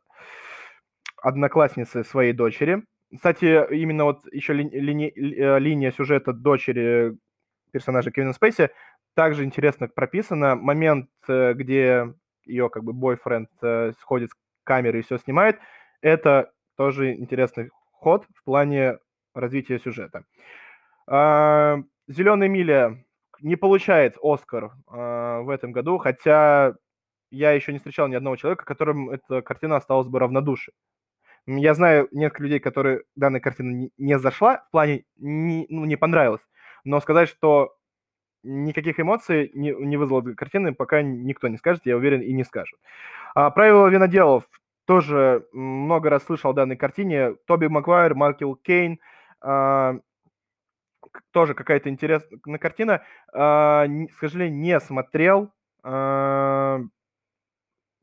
одноклассницы 1.23 2.05
своей 2.05 2.33
дочери. 2.33 2.85
Кстати, 3.15 3.75
именно 3.75 4.05
вот 4.05 4.21
еще 4.33 4.53
ли, 4.53 4.69
ли, 4.69 5.13
э, 5.15 5.59
линия 5.59 5.91
сюжета 5.91 6.33
дочери 6.33 7.17
персонажа 7.73 8.11
Кевина 8.11 8.33
Спейси 8.33 8.71
также 9.15 9.45
интересно 9.45 9.89
прописано. 9.89 10.55
Момент, 10.55 11.09
э, 11.29 11.55
где 11.55 12.15
ее 12.45 12.69
как 12.69 12.85
бы 12.85 12.93
бойфренд 12.93 13.49
сходит 13.99 14.31
с 14.31 14.35
камеры 14.63 15.01
и 15.01 15.03
все 15.03 15.19
снимает, 15.19 15.59
это 16.01 16.53
тоже 16.77 17.15
интересный 17.15 17.71
ход 17.91 18.25
в 18.37 18.45
плане 18.45 18.99
развития 19.35 19.81
сюжета. 19.81 20.25
А, 21.09 21.83
Зеленая 22.09 22.49
миля 22.49 23.05
не 23.41 23.57
получает 23.57 24.17
Оскар 24.23 24.73
а, 24.87 25.41
в 25.43 25.51
этом 25.51 25.73
году, 25.73 25.99
хотя 25.99 26.75
я 27.31 27.53
еще 27.53 27.73
не 27.73 27.79
встречал 27.79 28.09
ни 28.09 28.15
одного 28.15 28.37
человека, 28.37 28.65
которым 28.65 29.11
эта 29.11 29.43
картина 29.43 29.77
осталась 29.77 30.09
бы 30.09 30.19
равнодушной. 30.19 30.75
Я 31.47 31.75
знаю 31.75 32.09
несколько 32.11 32.43
людей, 32.43 32.59
которые 32.59 33.03
данная 33.15 33.41
картина 33.41 33.89
не 33.97 34.19
зашла, 34.19 34.65
в 34.69 34.71
плане 34.73 35.05
не, 35.17 35.67
ну, 35.69 35.85
не 35.85 35.97
понравилась. 35.97 36.43
Но 36.85 37.01
сказать, 37.01 37.29
что 37.29 37.77
никаких 38.43 38.99
эмоций 38.99 39.51
не, 39.55 39.73
не 39.73 39.97
вызвала 39.97 40.23
картины, 40.35 40.75
пока 40.75 41.03
никто 41.03 41.49
не 41.49 41.57
скажет, 41.57 41.83
я 41.85 41.97
уверен, 41.97 42.21
и 42.21 42.33
не 42.33 42.45
скажет. 42.45 42.79
А, 43.35 43.51
правила 43.51 43.89
виноделов 43.89 44.45
тоже 44.87 45.47
много 45.53 46.11
раз 46.11 46.25
слышал 46.25 46.51
о 46.51 46.55
данной 46.55 46.77
картине. 46.77 47.35
Тоби 47.47 47.67
Маквайр, 47.67 48.15
Майкл 48.15 48.55
Кейн, 48.55 48.99
а, 49.41 49.97
тоже 51.31 51.55
какая-то 51.55 51.89
интересная 51.89 52.59
картина. 52.59 53.03
А, 53.33 53.87
к 53.87 54.19
сожалению, 54.19 54.59
не 54.59 54.81
смотрел, 54.81 55.53
а, 55.83 56.81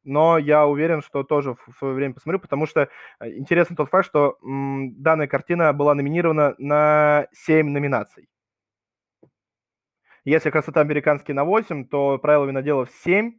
но 0.03 0.37
я 0.37 0.65
уверен, 0.67 1.01
что 1.01 1.23
тоже 1.23 1.55
в 1.67 1.73
свое 1.77 1.93
время 1.93 2.13
посмотрю, 2.13 2.39
потому 2.39 2.65
что 2.65 2.89
э, 3.19 3.29
интересен 3.31 3.75
тот 3.75 3.89
факт, 3.89 4.05
что 4.05 4.37
данная 4.41 5.27
картина 5.27 5.71
была 5.71 5.95
номинирована 5.95 6.55
на 6.57 7.27
7 7.31 7.69
номинаций. 7.69 8.27
Если 10.25 10.49
красота 10.49 10.81
американский 10.81 11.33
на 11.33 11.43
8, 11.45 11.87
то 11.87 12.17
правила 12.17 12.45
виноделов 12.45 12.89
7. 13.03 13.37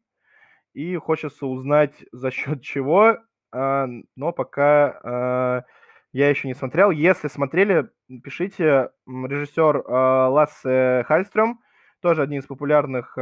И 0.75 0.97
хочется 0.97 1.47
узнать, 1.47 1.95
за 2.13 2.31
счет 2.31 2.63
чего. 2.63 3.19
А, 3.53 3.87
но 4.17 4.33
пока 4.33 5.65
я 6.15 6.31
еще 6.31 6.49
не 6.49 6.55
смотрел. 6.55 6.91
Если 6.91 7.29
смотрели, 7.29 7.91
пишите. 8.23 8.91
Режиссер 9.07 9.85
а, 9.87 10.29
Лассе 10.29 11.05
Хальстрем, 11.07 11.61
тоже 12.01 12.23
один 12.23 12.41
из 12.41 12.47
популярных 12.47 13.17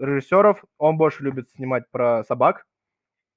режиссеров. 0.00 0.64
Он 0.78 0.96
больше 0.96 1.22
любит 1.22 1.50
снимать 1.50 1.84
про 1.90 2.24
собак, 2.24 2.66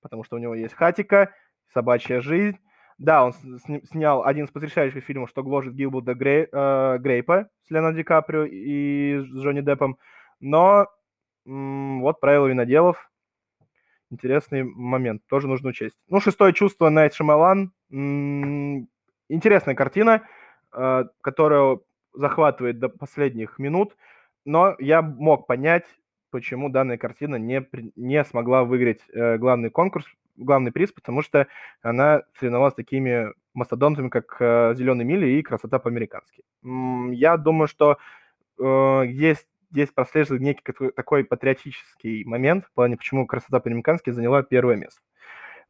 потому 0.01 0.23
что 0.23 0.35
у 0.35 0.39
него 0.39 0.55
есть 0.55 0.73
хатика, 0.73 1.31
собачья 1.73 2.21
жизнь. 2.21 2.57
Да, 2.97 3.25
он 3.25 3.33
снял 3.33 4.23
один 4.23 4.45
из 4.45 4.51
потрясающих 4.51 5.03
фильмов, 5.03 5.29
что 5.29 5.43
гложет 5.43 5.73
Гилбуда 5.73 6.13
Грей, 6.13 6.47
э, 6.51 6.97
Грейпа 6.99 7.49
с 7.67 7.71
Леонардо 7.71 7.97
Ди 7.97 8.03
Каприо 8.03 8.45
и 8.45 9.19
с 9.19 9.25
Джонни 9.25 9.61
Деппом. 9.61 9.97
Но 10.39 10.87
м- 11.45 12.01
вот 12.01 12.19
правила 12.19 12.47
виноделов. 12.47 13.09
Интересный 14.13 14.61
момент, 14.61 15.23
тоже 15.27 15.47
нужно 15.47 15.69
учесть. 15.69 15.97
Ну, 16.07 16.19
шестое 16.19 16.53
чувство 16.53 16.89
Найт 16.89 17.15
Шамалан. 17.15 17.73
Интересная 17.89 19.73
картина, 19.73 20.21
э, 20.71 21.05
которая 21.21 21.79
захватывает 22.13 22.77
до 22.77 22.89
последних 22.89 23.57
минут, 23.57 23.97
но 24.45 24.75
я 24.77 25.01
мог 25.01 25.47
понять, 25.47 25.85
почему 26.29 26.69
данная 26.69 26.99
картина 26.99 27.37
не, 27.37 27.67
не 27.95 28.23
смогла 28.23 28.65
выиграть 28.65 29.01
э, 29.11 29.39
главный 29.39 29.71
конкурс, 29.71 30.05
главный 30.35 30.71
приз, 30.71 30.91
потому 30.91 31.23
что 31.23 31.47
она 31.81 32.21
соревновалась 32.37 32.73
с 32.73 32.77
такими 32.77 33.33
мастодонтами, 33.55 34.09
как 34.09 34.37
э, 34.39 34.75
«Зеленый 34.75 35.05
мили» 35.05 35.25
и 35.25 35.41
«Красота 35.41 35.79
по-американски». 35.79 36.43
Я 36.61 37.37
думаю, 37.37 37.67
что 37.67 37.97
есть 38.59 39.47
здесь 39.73 39.89
прослеживает 39.89 40.41
некий 40.41 40.63
такой 40.95 41.23
патриотический 41.23 42.23
момент 42.25 42.65
в 42.65 42.73
плане, 42.73 42.95
почему 42.95 43.25
«Красота 43.25 43.59
по-американски» 43.59 44.11
заняла 44.11 44.43
первое 44.43 44.75
место. 44.75 45.01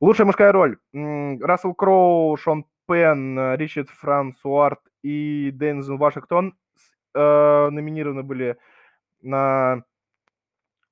Лучшая 0.02 0.26
мужская 0.26 0.52
роль. 0.52 0.78
Рассел 0.94 1.74
Кроу, 1.74 2.36
Шон 2.36 2.66
Пен, 2.88 3.56
Ричард 3.56 3.90
Франсуарт 3.90 4.82
и 5.04 5.52
Дензел 5.54 5.98
Вашингтон 5.98 6.58
э, 7.16 7.70
номинированы 7.70 8.24
были 8.24 8.58
на 9.22 9.84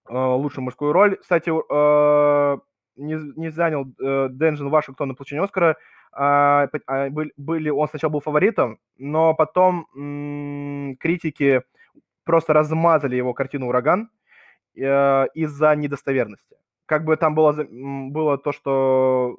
э, 0.07 0.13
лучшую 0.13 0.63
мужскую 0.63 0.93
роль. 0.93 1.17
Кстати, 1.17 1.49
э, 1.49 2.57
не, 2.95 3.39
не 3.39 3.49
занял 3.49 3.85
э, 3.99 4.29
Денджин 4.31 4.69
Вашингтон 4.69 5.09
на 5.09 5.15
получение 5.15 5.43
Оскара. 5.43 5.75
А, 6.13 6.69
а, 6.87 7.09
были, 7.09 7.69
он 7.69 7.87
сначала 7.87 8.11
был 8.11 8.19
фаворитом, 8.19 8.79
но 8.97 9.33
потом 9.33 9.87
м- 9.95 10.97
критики 10.97 11.63
просто 12.23 12.53
размазали 12.53 13.15
его 13.15 13.33
картину 13.33 13.67
«Ураган» 13.67 14.09
э, 14.75 15.25
из-за 15.33 15.75
недостоверности. 15.75 16.57
Как 16.85 17.05
бы 17.05 17.15
там 17.17 17.35
было, 17.35 17.53
было 17.69 18.37
то, 18.37 18.51
что 18.51 19.37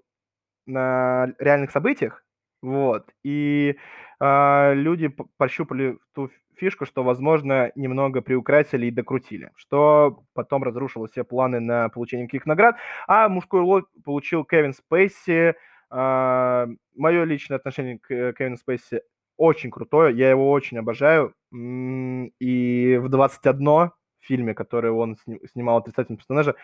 на 0.66 1.34
реальных 1.38 1.70
событиях, 1.70 2.24
вот, 2.62 3.10
и 3.24 3.76
э, 4.20 4.74
люди 4.74 5.14
пощупали 5.36 5.98
ту 6.14 6.30
фишку, 6.56 6.86
что, 6.86 7.02
возможно, 7.02 7.72
немного 7.74 8.20
приукрасили 8.20 8.86
и 8.86 8.90
докрутили, 8.90 9.50
что 9.56 10.22
потом 10.32 10.62
разрушило 10.62 11.08
все 11.08 11.24
планы 11.24 11.60
на 11.60 11.88
получение 11.88 12.26
каких 12.26 12.46
наград. 12.46 12.76
А 13.08 13.28
мужской 13.28 13.60
лот 13.60 13.86
получил 14.04 14.44
Кевин 14.44 14.72
Спейси. 14.72 15.54
А, 15.90 16.68
мое 16.94 17.24
личное 17.24 17.56
отношение 17.56 17.98
к 17.98 18.10
э, 18.10 18.32
Кевину 18.32 18.56
Спейси 18.56 19.02
очень 19.42 19.72
крутое, 19.72 20.14
я 20.14 20.30
его 20.30 20.52
очень 20.52 20.78
обожаю. 20.78 21.34
И 21.52 23.00
в 23.02 23.08
21 23.08 23.90
фильме, 24.20 24.54
который 24.54 24.92
он 24.92 25.16
снимал 25.52 25.78
отрицательного 25.78 26.18
персонажа, 26.18 26.54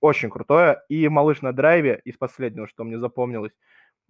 очень 0.00 0.30
крутое. 0.30 0.80
И 0.88 1.08
«Малыш 1.08 1.42
на 1.42 1.52
драйве» 1.52 2.00
из 2.04 2.16
последнего, 2.16 2.68
что 2.68 2.84
мне 2.84 3.00
запомнилось, 3.00 3.52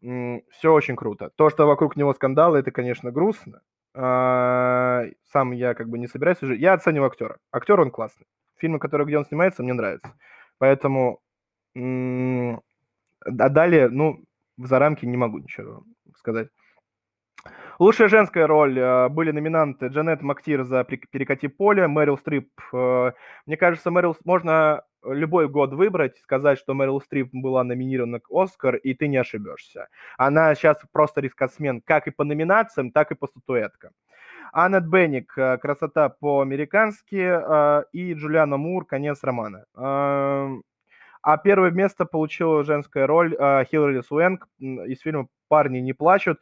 все 0.02 0.72
очень 0.72 0.96
круто. 0.96 1.30
То, 1.36 1.48
что 1.48 1.66
вокруг 1.66 1.96
него 1.96 2.12
скандалы, 2.12 2.58
это, 2.58 2.70
конечно, 2.70 3.10
грустно, 3.10 3.62
а, 3.94 5.04
сам 5.32 5.52
я 5.52 5.72
как 5.72 5.88
бы 5.88 5.98
не 5.98 6.06
собираюсь 6.06 6.42
уже. 6.42 6.56
Я 6.56 6.74
оцениваю 6.74 7.08
актера. 7.08 7.38
Актер 7.52 7.80
он 7.80 7.90
классный. 7.90 8.26
Фильмы, 8.58 8.78
которые, 8.78 9.06
где 9.06 9.16
он 9.16 9.24
снимается, 9.24 9.62
мне 9.62 9.72
нравятся. 9.72 10.12
Поэтому... 10.58 11.20
А 11.74 13.48
далее, 13.48 13.88
ну, 13.88 14.24
за 14.58 14.78
рамки 14.78 15.06
не 15.06 15.16
могу 15.16 15.38
ничего 15.38 15.84
сказать. 16.16 16.48
Лучшая 17.80 18.08
женская 18.08 18.46
роль. 18.46 18.78
А, 18.78 19.08
были 19.08 19.30
номинанты 19.30 19.86
Джанет 19.86 20.20
Мактир 20.20 20.64
за 20.64 20.84
«Перекати 20.84 21.48
поле», 21.48 21.86
Мэрил 21.86 22.18
Стрип. 22.18 22.50
Э, 22.74 23.12
мне 23.46 23.56
кажется, 23.56 23.90
Мэрил 23.90 24.14
можно 24.26 24.82
любой 25.02 25.48
год 25.48 25.72
выбрать, 25.72 26.18
сказать, 26.18 26.58
что 26.58 26.74
Мэрил 26.74 27.00
Стрип 27.00 27.30
была 27.32 27.64
номинирована 27.64 28.20
к 28.20 28.30
Оскар, 28.30 28.76
и 28.76 28.92
ты 28.92 29.08
не 29.08 29.16
ошибешься. 29.16 29.88
Она 30.18 30.54
сейчас 30.54 30.76
просто 30.92 31.22
рискосмен 31.22 31.80
как 31.80 32.06
и 32.06 32.10
по 32.10 32.22
номинациям, 32.22 32.92
так 32.92 33.12
и 33.12 33.14
по 33.14 33.26
статуэткам. 33.28 33.92
Аннет 34.52 34.86
Бенник 34.86 35.32
«Красота 35.32 36.10
по-американски» 36.10 37.16
э, 37.16 37.84
и 37.92 38.12
Джулиана 38.12 38.58
Мур 38.58 38.84
«Конец 38.84 39.24
романа». 39.24 39.64
А 41.22 41.36
первое 41.36 41.70
место 41.70 42.04
получила 42.04 42.64
женская 42.64 43.06
роль 43.06 43.34
э, 43.38 43.64
Хиллари 43.70 44.00
Суэнг 44.00 44.48
из 44.58 45.00
фильма 45.00 45.28
«Парни 45.48 45.78
не 45.78 45.92
плачут». 45.92 46.38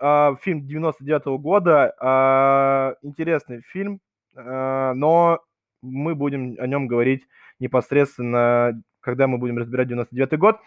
Э, 0.00 0.36
фильм 0.42 0.66
99 0.66 1.26
-го 1.26 1.38
года. 1.38 2.96
Интересный 3.02 3.62
фильм, 3.62 4.00
но 4.34 5.40
мы 5.82 6.14
будем 6.14 6.56
о 6.58 6.66
нем 6.66 6.86
говорить 6.86 7.26
непосредственно, 7.60 8.80
когда 9.00 9.26
мы 9.26 9.38
будем 9.38 9.58
разбирать 9.58 9.88
99 9.88 10.38
год. 10.38 10.60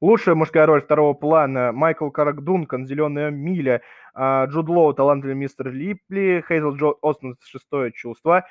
Лучшая 0.00 0.36
мужская 0.36 0.64
роль 0.66 0.80
второго 0.80 1.12
плана 1.12 1.72
Майкл 1.72 2.10
Карак 2.10 2.44
Дункан, 2.44 2.86
«Зеленая 2.86 3.30
миля», 3.30 3.82
а, 4.14 4.46
Джуд 4.46 4.68
Лоу, 4.68 4.94
талантливый 4.94 5.34
мистер 5.34 5.72
Липли, 5.72 6.44
Хейзел 6.46 6.76
Джо 6.76 6.92
Остин, 7.02 7.36
«Шестое 7.44 7.90
чувство». 7.90 8.46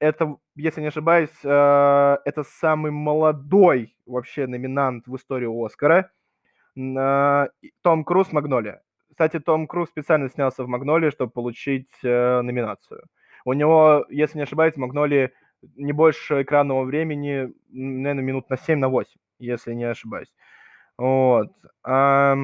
Это, 0.00 0.36
если 0.54 0.80
не 0.80 0.88
ошибаюсь, 0.88 1.30
а, 1.44 2.18
это 2.24 2.44
самый 2.44 2.90
молодой 2.92 3.96
вообще 4.06 4.46
номинант 4.46 5.06
в 5.06 5.16
истории 5.16 5.48
Оскара. 5.48 6.10
Том 6.74 8.04
Круз 8.04 8.32
«Магнолия». 8.32 8.82
Кстати, 9.10 9.40
Том 9.40 9.66
Круз 9.66 9.88
специально 9.88 10.28
снялся 10.28 10.62
в 10.62 10.68
«Магнолии», 10.68 11.10
чтобы 11.10 11.32
получить 11.32 11.90
э, 12.04 12.40
номинацию. 12.40 13.02
У 13.44 13.52
него, 13.52 14.06
если 14.10 14.36
не 14.36 14.44
ошибаюсь, 14.44 14.74
в 14.74 14.78
«Магнолии» 14.78 15.32
не 15.74 15.92
больше 15.92 16.42
экранного 16.42 16.84
времени, 16.84 17.52
наверное, 17.70 18.22
минут 18.22 18.48
на 18.48 18.56
7, 18.56 18.78
на 18.78 18.88
8, 18.88 19.10
если 19.40 19.74
не 19.74 19.84
ошибаюсь. 19.84 20.32
Вот. 20.96 21.50
А 21.82 22.36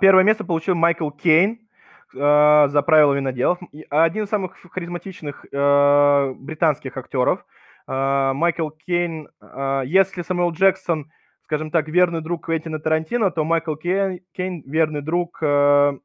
первое 0.00 0.24
место 0.24 0.44
получил 0.44 0.74
Майкл 0.74 1.10
Кейн 1.10 1.67
э, 2.14 2.68
за 2.68 2.82
правила 2.82 3.14
виноделов. 3.14 3.58
Один 3.90 4.24
из 4.24 4.28
самых 4.28 4.56
харизматичных 4.70 5.46
э, 5.50 6.34
британских 6.38 6.96
актеров. 6.96 7.44
Э, 7.86 8.32
Майкл 8.34 8.70
Кейн, 8.70 9.28
э, 9.40 9.82
если 9.86 10.22
Самуэл 10.22 10.52
Джексон, 10.52 11.10
скажем 11.42 11.70
так, 11.70 11.88
верный 11.88 12.20
друг 12.20 12.46
Квентина 12.46 12.78
Тарантино, 12.78 13.30
то 13.30 13.44
Майкл 13.44 13.74
Кейн, 13.74 14.20
Кейн 14.32 14.62
верный 14.66 15.02
друг 15.02 15.38
э, 15.42 15.98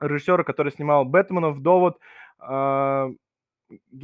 режиссера, 0.00 0.44
который 0.44 0.72
снимал 0.72 1.04
«Бэтменов», 1.04 1.60
«Довод», 1.60 1.98
э, 1.98 2.16
Э, 2.38 3.08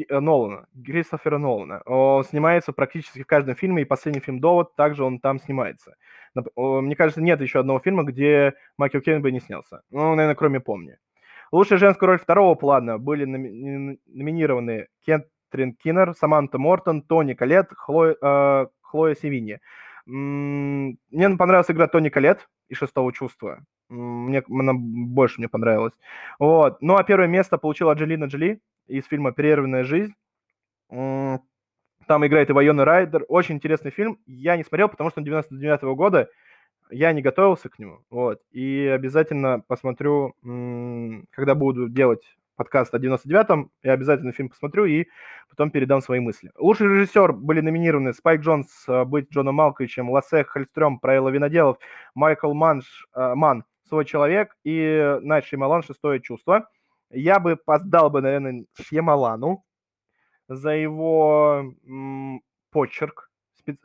Нолана, 0.09 0.67
Кристофера 0.85 1.39
Нолана. 1.39 1.83
Он 1.87 2.25
снимается 2.25 2.73
практически 2.73 3.23
в 3.23 3.27
каждом 3.27 3.55
фильме, 3.55 3.83
и 3.83 3.87
последний 3.87 4.21
фильм 4.21 4.41
«Довод» 4.41 4.75
также 4.75 5.05
он 5.05 5.21
там 5.21 5.39
снимается. 5.39 5.97
Мне 6.57 6.97
кажется, 6.97 7.23
нет 7.23 7.41
еще 7.41 7.61
одного 7.61 7.79
фильма, 7.79 8.05
где 8.05 8.55
Майкл 8.79 9.01
Кейн 9.01 9.23
бы 9.23 9.31
не 9.31 9.41
снялся. 9.41 9.83
Ну, 9.91 10.15
наверное, 10.15 10.35
кроме 10.35 10.61
«Помни». 10.61 10.97
Лучшая 11.53 11.79
женская 11.79 12.07
роль 12.07 12.19
второго 12.19 12.55
плана 12.55 12.99
были 12.99 13.25
номи- 13.27 13.99
номинированы 14.07 14.89
Кентрин 15.05 15.75
Киннер, 15.75 16.15
Саманта 16.15 16.59
Мортон, 16.59 17.03
Тони 17.03 17.35
Калет, 17.35 17.69
Хлоя, 17.77 18.17
э, 18.21 18.67
Хлоя 18.81 19.15
Севинья. 19.15 19.61
Мне 20.07 20.97
понравилась 21.37 21.71
игра 21.71 21.87
Тони 21.87 22.09
Калет 22.09 22.49
и 22.69 22.75
«Шестого 22.75 23.13
чувства». 23.13 23.61
Мне, 23.89 24.43
она 24.49 24.73
больше 24.75 25.39
мне 25.39 25.49
понравилась. 25.49 25.93
Вот. 26.39 26.81
Ну, 26.81 26.97
а 26.97 27.05
первое 27.05 27.29
место 27.29 27.59
получила 27.59 27.93
Анджелина 27.93 28.25
Джоли 28.25 28.61
из 28.87 29.07
фильма 29.07 29.33
«Прерванная 29.33 29.85
жизнь». 29.85 30.15
Там 30.89 32.27
играет 32.27 32.51
и 32.51 32.53
Вайона 32.53 32.85
Райдер. 32.85 33.25
Очень 33.29 33.57
интересный 33.57 33.91
фильм. 33.91 34.19
Я 34.27 34.57
не 34.57 34.65
смотрел, 34.65 34.89
потому 34.89 35.11
что 35.11 35.21
он 35.21 35.25
99 35.25 35.83
-го 35.83 35.95
года. 35.95 36.29
Я 36.91 37.13
не 37.13 37.23
готовился 37.23 37.69
к 37.69 37.79
нему. 37.79 38.01
Вот. 38.11 38.41
И 38.51 38.87
обязательно 38.87 39.61
посмотрю, 39.67 40.35
когда 41.31 41.55
буду 41.55 41.89
делать 41.89 42.23
подкаст 42.57 42.95
о 42.95 42.99
99-м. 42.99 43.71
Я 43.83 43.93
обязательно 43.93 44.33
фильм 44.33 44.49
посмотрю 44.49 44.85
и 44.85 45.07
потом 45.49 45.71
передам 45.71 46.01
свои 46.01 46.21
мысли. 46.21 46.51
Лучший 46.57 46.89
режиссер 46.89 47.33
были 47.33 47.61
номинированы 47.61 48.13
Спайк 48.13 48.43
Джонс 48.43 48.85
э, 48.89 49.05
«Быть 49.05 49.31
Джоном 49.31 49.57
Малковичем», 49.57 50.11
Лассе 50.11 50.45
Хальстрём 50.45 50.99
«Правила 50.99 51.29
виноделов», 51.29 51.79
Майкл 52.15 52.53
Манш, 52.53 53.07
э, 53.15 53.35
Ман 53.35 53.65
«Свой 53.89 54.05
человек» 54.05 54.55
и 54.65 55.19
Найт 55.23 55.45
Шеймалан 55.45 55.83
«Шестое 55.83 56.21
чувство». 56.21 56.69
Я 57.13 57.39
бы 57.41 57.57
поздал 57.57 58.11
бы, 58.11 58.21
наверное, 58.23 58.65
Шьямалану 58.81 59.65
за 60.49 60.71
его 60.73 61.65
м, 61.87 62.43
почерк, 62.71 63.31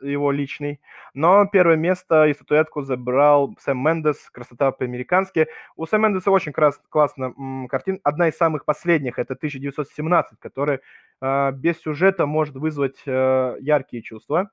его 0.00 0.32
личный. 0.32 0.80
Но 1.14 1.46
первое 1.46 1.76
место 1.76 2.26
и 2.26 2.34
статуэтку 2.34 2.82
забрал 2.82 3.56
Сэм 3.60 3.78
Мендес 3.78 4.30
«Красота 4.30 4.72
по-американски». 4.72 5.46
У 5.76 5.86
Сэм 5.86 6.02
Мендеса 6.02 6.30
очень 6.30 6.52
крас- 6.52 6.82
классно 6.88 7.34
м, 7.38 7.68
картин. 7.68 8.00
Одна 8.04 8.28
из 8.28 8.36
самых 8.36 8.64
последних– 8.64 9.18
это 9.20 9.34
1917, 9.36 10.38
которая 10.40 10.80
э, 11.20 11.52
без 11.52 11.80
сюжета 11.80 12.26
может 12.26 12.56
вызвать 12.56 13.00
э, 13.06 13.56
яркие 13.60 14.02
чувства. 14.02 14.50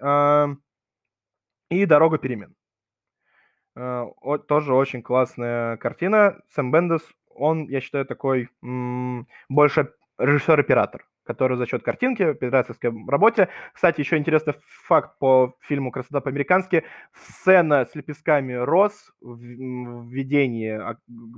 Э, 0.00 0.48
и 1.70 1.86
«Дорога 1.86 2.18
перемен». 2.18 2.54
Э, 3.76 4.06
тоже 4.48 4.74
очень 4.74 5.02
классная 5.02 5.76
картина. 5.78 6.40
Сэм 6.54 6.70
Бендес 6.72 7.02
он, 7.40 7.68
я 7.68 7.80
считаю, 7.80 8.04
такой 8.06 8.48
больше 9.48 9.92
режиссер-оператор, 10.18 11.06
который 11.24 11.56
за 11.56 11.66
счет 11.66 11.82
картинки, 11.82 12.34
пиратской 12.34 12.92
работе. 13.08 13.48
Кстати, 13.72 14.00
еще 14.00 14.18
интересный 14.18 14.54
факт 14.84 15.18
по 15.18 15.54
фильму 15.60 15.90
«Красота 15.90 16.20
по-американски». 16.20 16.84
Сцена 17.12 17.84
с 17.84 17.94
лепестками 17.94 18.52
роз 18.52 19.12
в 19.20 20.08
видении 20.08 20.78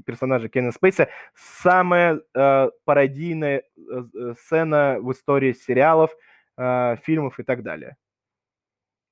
персонажа 0.05 0.49
Кена 0.49 0.73
Спейса 0.73 1.09
самая 1.35 2.21
э, 2.35 2.71
пародийная 2.85 3.62
э, 3.77 4.35
сцена 4.41 4.99
в 5.01 5.12
истории 5.12 5.53
сериалов, 5.53 6.11
э, 6.59 6.97
фильмов 7.05 7.38
и 7.38 7.45
так 7.45 7.62
далее. 7.62 7.97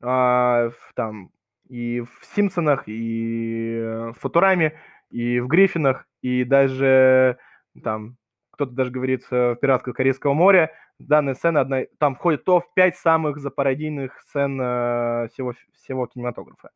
Э, 0.03 0.71
там 0.95 1.31
и 1.69 2.01
в 2.01 2.11
«Симпсонах», 2.35 2.89
и 2.89 3.79
в 3.81 4.15
«Футураме», 4.15 4.73
и 5.11 5.39
в 5.39 5.47
«Гриффинах», 5.47 6.07
и 6.23 6.45
даже 6.45 7.39
там 7.83 8.17
кто-то 8.61 8.73
даже 8.73 8.91
говорит 8.91 9.25
в 9.31 9.57
«Пиратсках 9.57 9.97
Корейского 9.97 10.35
моря». 10.35 10.71
Данная 10.99 11.35
сцена 11.35 11.61
одна, 11.61 11.85
там 11.99 12.15
входит 12.15 12.45
топ-5 12.45 12.93
самых 12.93 13.39
запародийных 13.39 14.21
сцен 14.21 14.61
э, 14.61 15.29
всего, 15.33 15.55
всего 15.73 16.07
кинематографа. 16.07 16.69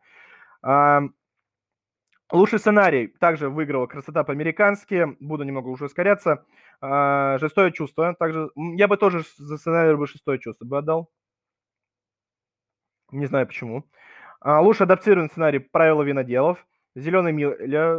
А, 0.62 1.02
лучший 2.33 2.59
сценарий 2.59 3.09
также 3.20 3.50
выиграл 3.50 3.87
«Красота 3.87 4.24
по-американски». 4.24 5.14
Буду 5.20 5.44
немного 5.44 5.68
уже 5.68 5.85
ускоряться. 5.85 6.46
А, 6.80 7.38
«Шестое 7.38 7.70
чувство». 7.70 8.14
Также 8.18 8.50
я 8.57 8.88
бы 8.88 8.96
тоже 8.96 9.24
за 9.37 9.59
сценарий 9.59 9.94
бы 9.94 10.07
«Шестое 10.07 10.38
чувство» 10.38 10.64
бы 10.64 10.78
отдал. 10.78 11.11
Не 13.11 13.26
знаю 13.26 13.46
почему. 13.46 13.85
А, 14.40 14.62
лучший 14.62 14.85
адаптированный 14.85 15.28
сценарий 15.28 15.59
«Правила 15.59 16.02
виноделов». 16.02 16.66
Зеленая 16.96 17.33
миля 17.33 17.98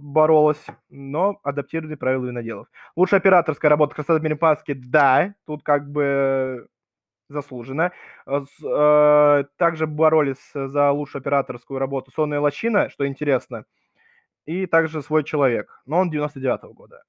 боролась, 0.00 0.64
но 0.88 1.38
адаптировали 1.44 1.94
правила 1.94 2.26
виноделов. 2.26 2.66
Лучшая 2.96 3.20
операторская 3.20 3.68
работа 3.68 3.94
Красота 3.94 4.20
Мерипаски, 4.22 4.72
да, 4.72 5.34
тут 5.46 5.62
как 5.62 5.90
бы 5.90 6.66
заслуженно. 7.28 7.92
Э, 8.26 9.44
также 9.56 9.86
боролись 9.86 10.50
за 10.54 10.90
лучшую 10.90 11.20
операторскую 11.20 11.78
работу 11.78 12.10
Сонная 12.10 12.40
лощина, 12.40 12.88
что 12.90 13.06
интересно, 13.06 13.64
и 14.46 14.66
также 14.66 15.02
«Свой 15.02 15.24
человек», 15.24 15.80
но 15.86 15.98
он 15.98 16.10
99-го 16.10 16.72
года. 16.72 17.02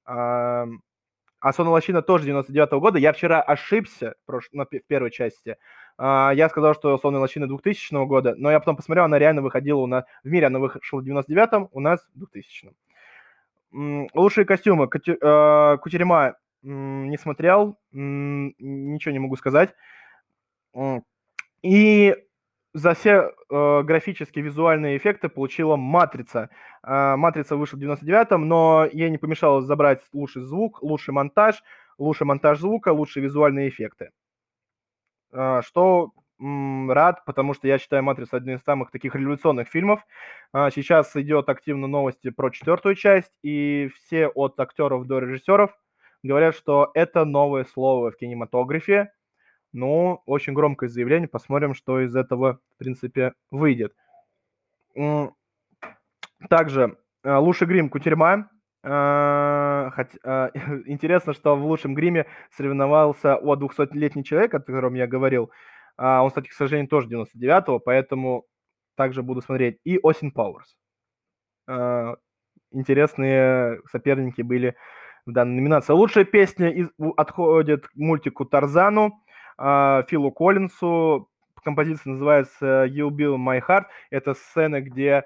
А 1.42 1.52
Сонная 1.54 1.72
лощина 1.72 2.02
тоже 2.02 2.30
99-го 2.30 2.80
года. 2.80 2.98
Я 2.98 3.12
вчера 3.14 3.40
ошибся 3.40 4.14
в 4.26 4.80
первой 4.86 5.10
части. 5.10 5.56
А, 6.02 6.32
я 6.34 6.48
сказал, 6.48 6.74
что 6.74 6.96
«Сонная 6.96 7.20
лощина» 7.20 7.46
2000 7.46 8.06
года, 8.06 8.34
но 8.38 8.50
я 8.50 8.58
потом 8.58 8.74
посмотрел, 8.74 9.04
она 9.04 9.18
реально 9.18 9.42
выходила 9.42 9.80
у 9.80 9.86
нас... 9.86 10.06
В 10.24 10.30
мире 10.30 10.46
она 10.46 10.58
вышла 10.58 11.00
в 11.00 11.04
99-м, 11.06 11.68
у 11.72 11.80
нас 11.80 12.08
в 12.14 12.24
2000-м. 12.24 14.08
Лучшие 14.14 14.46
костюмы. 14.46 14.88
А, 15.22 15.76
Кутерема 15.76 16.36
не 16.62 17.18
смотрел, 17.18 17.78
ничего 17.92 19.12
не 19.12 19.18
могу 19.18 19.36
сказать. 19.36 19.74
И 21.62 22.16
за 22.72 22.94
все 22.94 23.32
э, 23.50 23.82
графические 23.82 24.44
визуальные 24.44 24.96
эффекты 24.96 25.28
получила 25.28 25.76
«Матрица». 25.76 26.50
Э, 26.82 27.16
«Матрица» 27.16 27.56
вышла 27.56 27.76
в 27.76 27.80
99-м, 27.80 28.46
но 28.46 28.86
ей 28.90 29.10
не 29.10 29.18
помешало 29.18 29.60
забрать 29.62 30.00
лучший 30.12 30.42
звук, 30.42 30.82
лучший 30.82 31.12
монтаж, 31.12 31.62
лучший 31.98 32.26
монтаж 32.26 32.60
звука, 32.60 32.92
лучшие 32.92 33.24
визуальные 33.24 33.68
эффекты. 33.68 34.10
А, 35.32 35.62
что 35.62 36.12
рад, 36.40 37.24
потому 37.26 37.52
что 37.52 37.68
я 37.68 37.78
считаю 37.78 38.02
«Матрицу» 38.02 38.36
одним 38.36 38.56
из 38.56 38.62
самых 38.62 38.90
таких 38.90 39.14
революционных 39.14 39.68
фильмов. 39.68 40.00
А, 40.52 40.70
сейчас 40.70 41.14
идет 41.16 41.48
активно 41.48 41.86
новости 41.86 42.30
про 42.30 42.50
четвертую 42.50 42.94
часть, 42.94 43.32
и 43.42 43.90
все 43.94 44.28
от 44.28 44.58
актеров 44.58 45.06
до 45.06 45.18
режиссеров 45.18 45.70
говорят, 46.22 46.54
что 46.54 46.90
это 46.94 47.24
новое 47.24 47.64
слово 47.64 48.10
в 48.10 48.16
кинематографе. 48.16 49.12
Ну, 49.72 50.22
очень 50.26 50.54
громкое 50.54 50.88
заявление, 50.88 51.28
посмотрим, 51.28 51.74
что 51.74 52.00
из 52.00 52.16
этого, 52.16 52.58
в 52.74 52.78
принципе, 52.78 53.34
выйдет. 53.50 53.94
Также 56.48 56.96
а, 57.22 57.38
лучший 57.38 57.66
грим 57.66 57.90
Кутерьма. 57.90 58.48
А, 58.82 59.90
хоть, 59.94 60.18
а, 60.24 60.50
интересно, 60.86 61.34
что 61.34 61.56
в 61.56 61.64
лучшем 61.64 61.94
гриме 61.94 62.26
соревновался 62.56 63.36
о 63.36 63.56
200-летний 63.56 64.24
человек, 64.24 64.54
о 64.54 64.60
котором 64.60 64.94
я 64.94 65.06
говорил. 65.06 65.50
А, 65.96 66.22
он, 66.22 66.28
кстати, 66.28 66.48
к 66.48 66.52
сожалению, 66.52 66.88
тоже 66.88 67.08
99-го, 67.08 67.78
поэтому 67.78 68.46
также 68.96 69.22
буду 69.22 69.42
смотреть. 69.42 69.78
И 69.84 69.98
Осин 70.02 70.32
Пауэрс. 70.32 70.76
Интересные 72.72 73.80
соперники 73.90 74.42
были 74.42 74.76
в 75.26 75.32
данной 75.32 75.56
номинации. 75.56 75.92
Лучшая 75.92 76.24
песня 76.24 76.70
из, 76.70 76.88
отходит 77.16 77.88
к 77.88 77.94
мультику 77.94 78.44
Тарзану, 78.44 79.22
Филу 79.58 80.32
Коллинсу. 80.32 81.28
Композиция 81.62 82.12
называется 82.12 82.84
You 82.84 83.10
Build 83.10 83.36
My 83.36 83.60
Heart. 83.66 83.84
Это 84.10 84.34
сцена, 84.34 84.80
где 84.80 85.24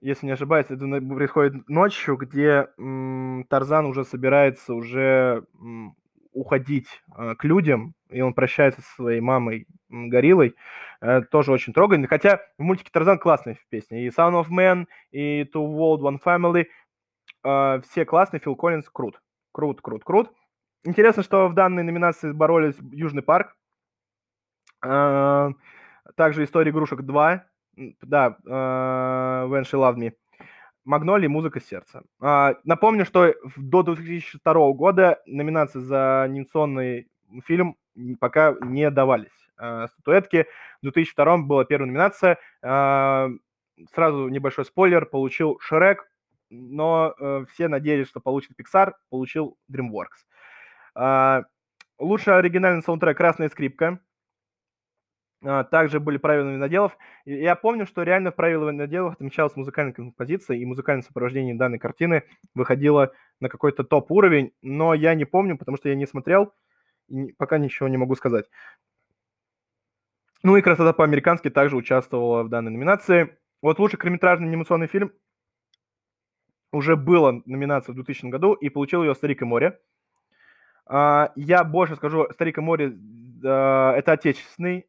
если 0.00 0.26
не 0.26 0.32
ошибаюсь, 0.32 0.66
это 0.70 0.86
происходит 0.86 1.68
ночью, 1.68 2.16
где 2.16 2.68
м, 2.78 3.44
Тарзан 3.48 3.86
уже 3.86 4.04
собирается 4.04 4.74
уже 4.74 5.44
м, 5.60 5.94
уходить 6.32 6.88
э, 7.16 7.34
к 7.36 7.44
людям, 7.44 7.94
и 8.10 8.20
он 8.20 8.32
прощается 8.34 8.80
со 8.82 8.94
своей 8.94 9.20
мамой 9.20 9.66
м, 9.90 10.08
Гориллой. 10.08 10.54
Э, 11.00 11.22
тоже 11.22 11.52
очень 11.52 11.72
трогательно. 11.72 12.08
Хотя 12.08 12.40
в 12.58 12.62
мультике 12.62 12.90
Тарзан 12.92 13.18
классные 13.18 13.58
песни. 13.70 14.04
И 14.04 14.08
Sound 14.08 14.40
of 14.44 14.48
Man, 14.50 14.86
и 15.10 15.42
Two 15.44 15.66
World, 15.66 16.00
One 16.00 16.18
Family. 16.24 16.66
Э, 17.44 17.80
все 17.88 18.04
классные. 18.04 18.40
Фил 18.40 18.56
Коллинз 18.56 18.88
крут. 18.90 19.20
Крут, 19.52 19.80
крут, 19.82 20.04
крут. 20.04 20.32
Интересно, 20.84 21.22
что 21.22 21.48
в 21.48 21.54
данной 21.54 21.82
номинации 21.82 22.32
боролись 22.32 22.76
Южный 22.92 23.22
парк. 23.22 23.56
Э, 24.84 25.50
также 26.16 26.44
История 26.44 26.70
игрушек 26.70 27.02
2 27.02 27.44
да, 28.02 28.36
uh, 28.46 29.48
When 29.48 29.64
She 29.64 29.78
Loved 29.78 29.96
Me. 29.96 30.12
Магнолии 30.84 31.26
«Музыка 31.26 31.60
сердца». 31.60 32.02
Uh, 32.20 32.56
напомню, 32.64 33.04
что 33.04 33.34
до 33.56 33.82
2002 33.82 34.72
года 34.72 35.20
номинации 35.26 35.80
за 35.80 36.22
анимационный 36.22 37.08
фильм 37.44 37.76
пока 38.20 38.54
не 38.62 38.90
давались. 38.90 39.28
Uh, 39.60 39.88
статуэтки. 39.88 40.46
В 40.80 40.84
2002 40.84 41.38
была 41.38 41.64
первая 41.64 41.88
номинация. 41.88 42.38
Uh, 42.64 43.36
сразу 43.94 44.28
небольшой 44.28 44.64
спойлер. 44.64 45.04
Получил 45.06 45.58
Шрек, 45.60 46.10
но 46.48 47.14
uh, 47.20 47.46
все 47.52 47.68
надеялись, 47.68 48.08
что 48.08 48.20
получит 48.20 48.52
Pixar. 48.58 48.92
Получил 49.10 49.58
DreamWorks. 49.70 51.44
Лучший 51.98 52.38
оригинальный 52.38 52.82
саундтрек 52.82 53.16
«Красная 53.16 53.48
скрипка». 53.48 54.00
А, 55.44 55.62
также 55.64 56.00
были 56.00 56.16
правила 56.16 56.50
виноделов. 56.50 56.96
я 57.24 57.54
помню, 57.54 57.86
что 57.86 58.02
реально 58.02 58.32
в 58.32 58.34
правилах 58.34 58.72
виноделов 58.72 59.14
отмечалась 59.14 59.54
музыкальная 59.54 59.92
композиция, 59.92 60.56
и 60.56 60.64
музыкальное 60.64 61.02
сопровождение 61.02 61.54
данной 61.54 61.78
картины 61.78 62.24
выходило 62.54 63.12
на 63.40 63.48
какой-то 63.48 63.84
топ-уровень, 63.84 64.52
но 64.62 64.94
я 64.94 65.14
не 65.14 65.24
помню, 65.24 65.56
потому 65.56 65.76
что 65.76 65.88
я 65.88 65.94
не 65.94 66.06
смотрел, 66.06 66.52
и 67.08 67.32
пока 67.32 67.58
ничего 67.58 67.88
не 67.88 67.96
могу 67.96 68.16
сказать. 68.16 68.46
Ну 70.42 70.56
и 70.56 70.62
«Красота 70.62 70.92
по-американски» 70.92 71.50
также 71.50 71.76
участвовала 71.76 72.42
в 72.42 72.48
данной 72.48 72.70
номинации. 72.70 73.36
Вот 73.62 73.78
лучший 73.78 73.96
короткометражный 73.96 74.48
анимационный 74.48 74.86
фильм 74.86 75.12
уже 76.72 76.96
была 76.96 77.40
номинация 77.44 77.92
в 77.92 77.96
2000 77.96 78.26
году, 78.26 78.54
и 78.54 78.68
получил 78.68 79.02
ее 79.04 79.14
«Старик 79.14 79.42
и 79.42 79.44
море». 79.44 79.80
А, 80.86 81.32
я 81.36 81.62
больше 81.62 81.94
скажу, 81.94 82.26
«Старик 82.32 82.58
и 82.58 82.60
море»— 82.60 82.96
это 83.42 84.12
отечественный 84.12 84.86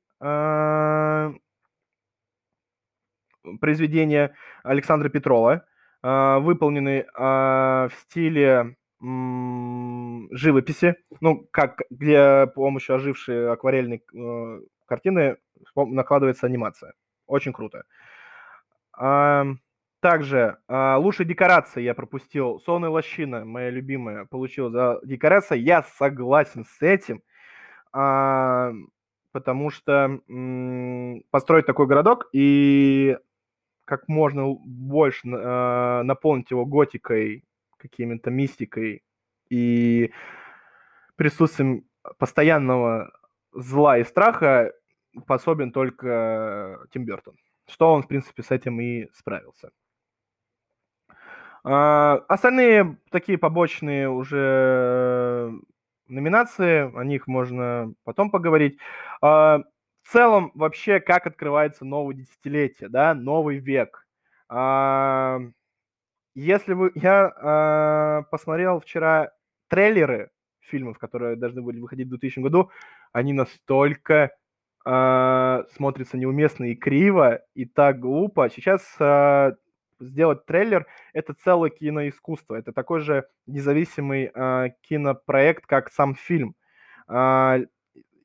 произведения 3.59 4.35
Александра 4.63 5.09
Петрова, 5.09 5.65
а, 6.01 6.39
выполнены 6.39 7.05
а, 7.15 7.87
в 7.89 7.93
стиле 7.95 8.75
живописи, 9.01 10.97
ну, 11.21 11.47
как 11.51 11.83
где 11.89 12.47
с 12.47 12.51
помощью 12.53 12.95
ожившей 12.95 13.49
акварельной 13.49 14.03
э, 14.13 14.59
картины 14.85 15.37
накладывается 15.73 16.47
анимация. 16.47 16.91
Очень 17.25 17.53
круто. 17.53 17.83
Также 20.01 20.57
лучшие 20.67 21.25
декорации 21.25 21.81
я 21.81 21.93
пропустил. 21.93 22.59
Сонная 22.59 22.89
лощина, 22.89 23.45
моя 23.45 23.69
любимая, 23.69 24.25
получила 24.25 24.69
за 24.69 24.99
декорация. 25.03 25.57
Я 25.57 25.83
согласен 25.83 26.65
с 26.65 26.81
этим 26.81 27.21
потому 29.31 29.69
что 29.69 30.19
построить 31.31 31.65
такой 31.65 31.87
городок 31.87 32.29
и 32.33 33.17
как 33.85 34.07
можно 34.07 34.53
больше 34.53 35.27
э, 35.27 36.03
наполнить 36.03 36.51
его 36.51 36.65
готикой, 36.65 37.43
какими-то 37.77 38.29
мистикой 38.29 39.03
и 39.49 40.11
присутствием 41.15 41.85
постоянного 42.19 43.11
зла 43.51 43.97
и 43.97 44.03
страха 44.03 44.73
способен 45.19 45.71
только 45.71 46.85
Тим 46.91 47.05
Бертон. 47.05 47.35
Что 47.67 47.93
он, 47.93 48.03
в 48.03 48.07
принципе, 48.07 48.43
с 48.43 48.51
этим 48.51 48.79
и 48.79 49.07
справился. 49.13 49.71
А, 51.63 52.23
остальные 52.27 52.97
такие 53.11 53.37
побочные 53.37 54.09
уже 54.09 55.51
номинации, 56.09 56.95
о 56.95 57.03
них 57.03 57.27
можно 57.27 57.93
потом 58.03 58.31
поговорить. 58.31 58.77
А, 59.21 59.59
в 60.03 60.11
целом, 60.11 60.51
вообще, 60.55 60.99
как 60.99 61.27
открывается 61.27 61.85
новое 61.85 62.15
десятилетие, 62.15 62.89
да, 62.89 63.13
новый 63.13 63.57
век. 63.57 64.07
А, 64.49 65.39
если 66.35 66.73
вы... 66.73 66.91
Я 66.95 67.31
а, 67.35 68.21
посмотрел 68.31 68.79
вчера 68.79 69.31
трейлеры 69.67 70.31
фильмов, 70.59 70.97
которые 70.97 71.35
должны 71.35 71.61
были 71.61 71.79
выходить 71.79 72.07
в 72.07 72.11
2000 72.11 72.39
году, 72.39 72.71
они 73.11 73.33
настолько 73.33 74.31
смотрятся 74.81 76.17
неуместно 76.17 76.71
и 76.71 76.75
криво, 76.75 77.41
и 77.53 77.65
так 77.65 77.99
глупо. 77.99 78.49
Сейчас 78.49 78.81
сделать 79.99 80.45
трейлер— 80.45 80.85
это 81.13 81.33
целое 81.33 81.69
киноискусство. 81.69 82.55
Это 82.55 82.71
такой 82.73 83.01
же 83.01 83.27
независимый 83.47 84.31
э, 84.33 84.69
кинопроект, 84.81 85.65
как 85.65 85.91
сам 85.91 86.15
фильм. 86.15 86.55
Э, 87.07 87.59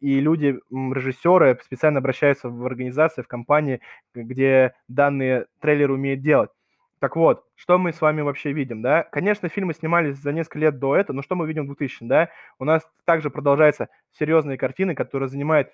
и 0.01 0.21
люди, 0.21 0.59
режиссеры 0.71 1.59
специально 1.65 1.99
обращаются 1.99 2.51
в 2.51 2.67
организации, 2.67 3.23
в 3.23 3.29
компании, 3.29 3.81
где 4.15 4.75
данные 4.87 5.47
трейлеры 5.61 5.95
умеют 5.95 6.21
делать. 6.21 6.51
Так 6.99 7.17
вот, 7.17 7.45
что 7.55 7.79
мы 7.79 7.93
с 7.93 8.01
вами 8.01 8.23
вообще 8.23 8.53
видим, 8.53 8.81
да? 8.81 9.03
Конечно, 9.03 9.49
фильмы 9.49 9.75
снимались 9.75 10.17
за 10.17 10.33
несколько 10.33 10.59
лет 10.59 10.79
до 10.79 10.97
этого, 10.97 11.17
но 11.17 11.23
что 11.23 11.35
мы 11.37 11.47
видим 11.47 11.65
в 11.65 11.67
2000, 11.67 12.05
да? 12.07 12.31
У 12.59 12.65
нас 12.65 12.83
также 13.05 13.31
продолжаются 13.31 13.89
серьезные 14.19 14.57
картины, 14.57 14.95
которые 14.95 15.29
занимают 15.29 15.71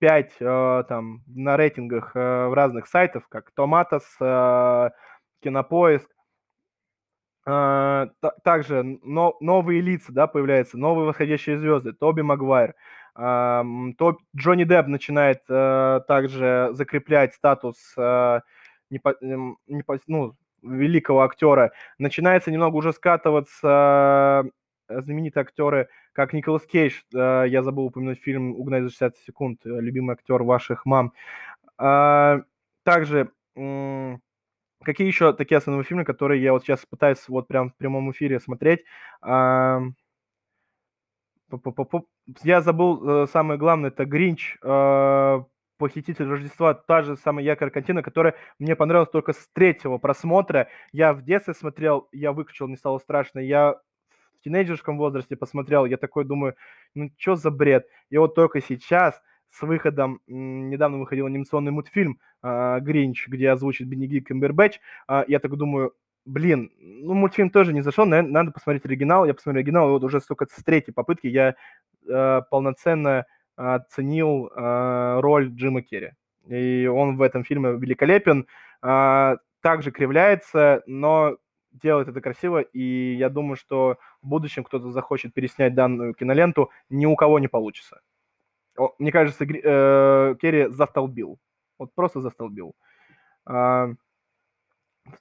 топ-5 0.00 0.28
э, 0.40 0.84
там 0.88 1.22
на 1.26 1.56
рейтингах 1.56 2.12
э, 2.14 2.48
в 2.48 2.54
разных 2.54 2.86
сайтах, 2.86 3.28
как 3.28 3.50
Томатос, 3.52 4.04
э, 4.20 4.90
Кинопоиск. 5.42 6.10
Также 8.42 8.82
но, 9.04 9.36
новые 9.38 9.80
лица, 9.80 10.12
да, 10.12 10.26
появляются, 10.26 10.76
новые 10.78 11.06
восходящие 11.06 11.58
звезды, 11.58 11.92
Тоби 11.92 12.22
Магуайр. 12.22 12.74
Э, 13.16 13.62
то, 13.98 14.18
Джонни 14.36 14.64
Депп 14.64 14.88
начинает 14.88 15.44
также 15.46 16.70
закреплять 16.72 17.34
статус 17.34 17.94
э, 17.96 18.40
не 18.90 18.98
по, 18.98 19.14
ну, 20.06 20.34
великого 20.62 21.22
актера, 21.22 21.72
начинается 21.98 22.50
немного 22.50 22.76
уже 22.76 22.92
скатываться 22.92 24.44
знаменитые 24.88 25.42
актеры, 25.42 25.88
как 26.16 26.32
Николас 26.32 26.64
Кейдж, 26.64 27.02
э, 27.14 27.44
я 27.46 27.62
забыл 27.62 27.84
упомянуть 27.84 28.18
фильм 28.18 28.52
«Угнать 28.58 28.84
за 28.84 28.88
60 28.88 29.16
секунд», 29.18 29.60
э, 29.66 29.68
любимый 29.68 30.14
актер 30.14 30.42
ваших 30.42 30.86
мам. 30.86 31.12
А, 31.76 32.40
также, 32.84 33.30
какие 33.54 35.06
еще 35.06 35.34
такие 35.34 35.58
основные 35.58 35.84
фильмы, 35.84 36.04
которые 36.04 36.42
я 36.42 36.52
вот 36.52 36.62
сейчас 36.62 36.86
пытаюсь 36.86 37.28
вот 37.28 37.48
прям 37.48 37.68
в 37.68 37.76
прямом 37.76 38.10
эфире 38.12 38.40
смотреть? 38.40 38.80
А, 39.20 39.82
я 42.42 42.62
забыл 42.62 43.26
самое 43.28 43.58
главное, 43.58 43.90
это 43.90 44.06
«Гринч», 44.06 44.56
«Похититель 45.78 46.30
Рождества» 46.30 46.72
та 46.72 47.02
же 47.02 47.16
самая 47.16 47.44
якорь 47.44 47.68
картина, 47.68 48.02
которая 48.02 48.36
мне 48.58 48.74
понравилась 48.74 49.10
только 49.10 49.34
с 49.34 49.48
третьего 49.52 49.98
просмотра. 49.98 50.68
Я 50.92 51.12
в 51.12 51.22
детстве 51.22 51.52
смотрел, 51.52 52.08
я 52.12 52.32
выключил, 52.32 52.68
не 52.68 52.76
стало 52.76 52.98
страшно. 52.98 53.40
Я 53.40 53.76
тинейджерском 54.46 54.96
возрасте 54.96 55.36
посмотрел, 55.36 55.86
я 55.86 55.96
такой 55.96 56.24
думаю, 56.24 56.54
ну 56.94 57.10
что 57.18 57.34
за 57.34 57.50
бред? 57.50 57.86
И 58.10 58.16
вот 58.16 58.34
только 58.34 58.60
сейчас 58.60 59.20
с 59.48 59.62
выходом, 59.62 60.20
недавно 60.26 60.98
выходил 60.98 61.26
анимационный 61.26 61.72
мультфильм 61.72 62.20
э, 62.42 62.78
«Гринч», 62.80 63.26
где 63.28 63.50
озвучит 63.50 63.88
Бенедикт 63.88 64.28
Камбербэтч, 64.28 64.78
э, 65.08 65.24
я 65.26 65.38
так 65.40 65.56
думаю, 65.56 65.94
блин, 66.24 66.70
ну 66.78 67.14
мультфильм 67.14 67.50
тоже 67.50 67.72
не 67.72 67.82
зашел, 67.82 68.06
наверное, 68.06 68.32
надо 68.32 68.52
посмотреть 68.52 68.84
оригинал. 68.84 69.26
Я 69.26 69.34
посмотрел 69.34 69.60
оригинал, 69.60 69.88
и 69.88 69.92
вот 69.92 70.04
уже 70.04 70.20
столько 70.20 70.46
с 70.48 70.62
третьей 70.62 70.92
попытки 70.92 71.26
я 71.26 71.56
э, 72.08 72.42
полноценно 72.50 73.26
оценил 73.56 74.50
э, 74.54 75.20
роль 75.20 75.48
Джима 75.48 75.82
Керри. 75.82 76.12
И 76.46 76.86
он 76.86 77.16
в 77.16 77.22
этом 77.22 77.42
фильме 77.42 77.72
великолепен. 77.72 78.46
Э, 78.82 79.36
также 79.60 79.90
кривляется, 79.90 80.82
но 80.86 81.36
делает 81.82 82.08
это 82.08 82.20
красиво, 82.20 82.60
и 82.60 83.14
я 83.14 83.28
думаю, 83.28 83.56
что 83.56 83.98
в 84.22 84.28
будущем 84.28 84.64
кто-то 84.64 84.90
захочет 84.90 85.34
переснять 85.34 85.74
данную 85.74 86.14
киноленту, 86.14 86.70
ни 86.88 87.06
у 87.06 87.16
кого 87.16 87.38
не 87.38 87.48
получится. 87.48 88.00
Мне 88.98 89.10
кажется, 89.10 89.44
э, 89.44 90.34
Керри 90.40 90.66
застолбил. 90.68 91.38
Вот 91.78 91.94
просто 91.94 92.20
застолбил. 92.20 92.74
А, 93.46 93.88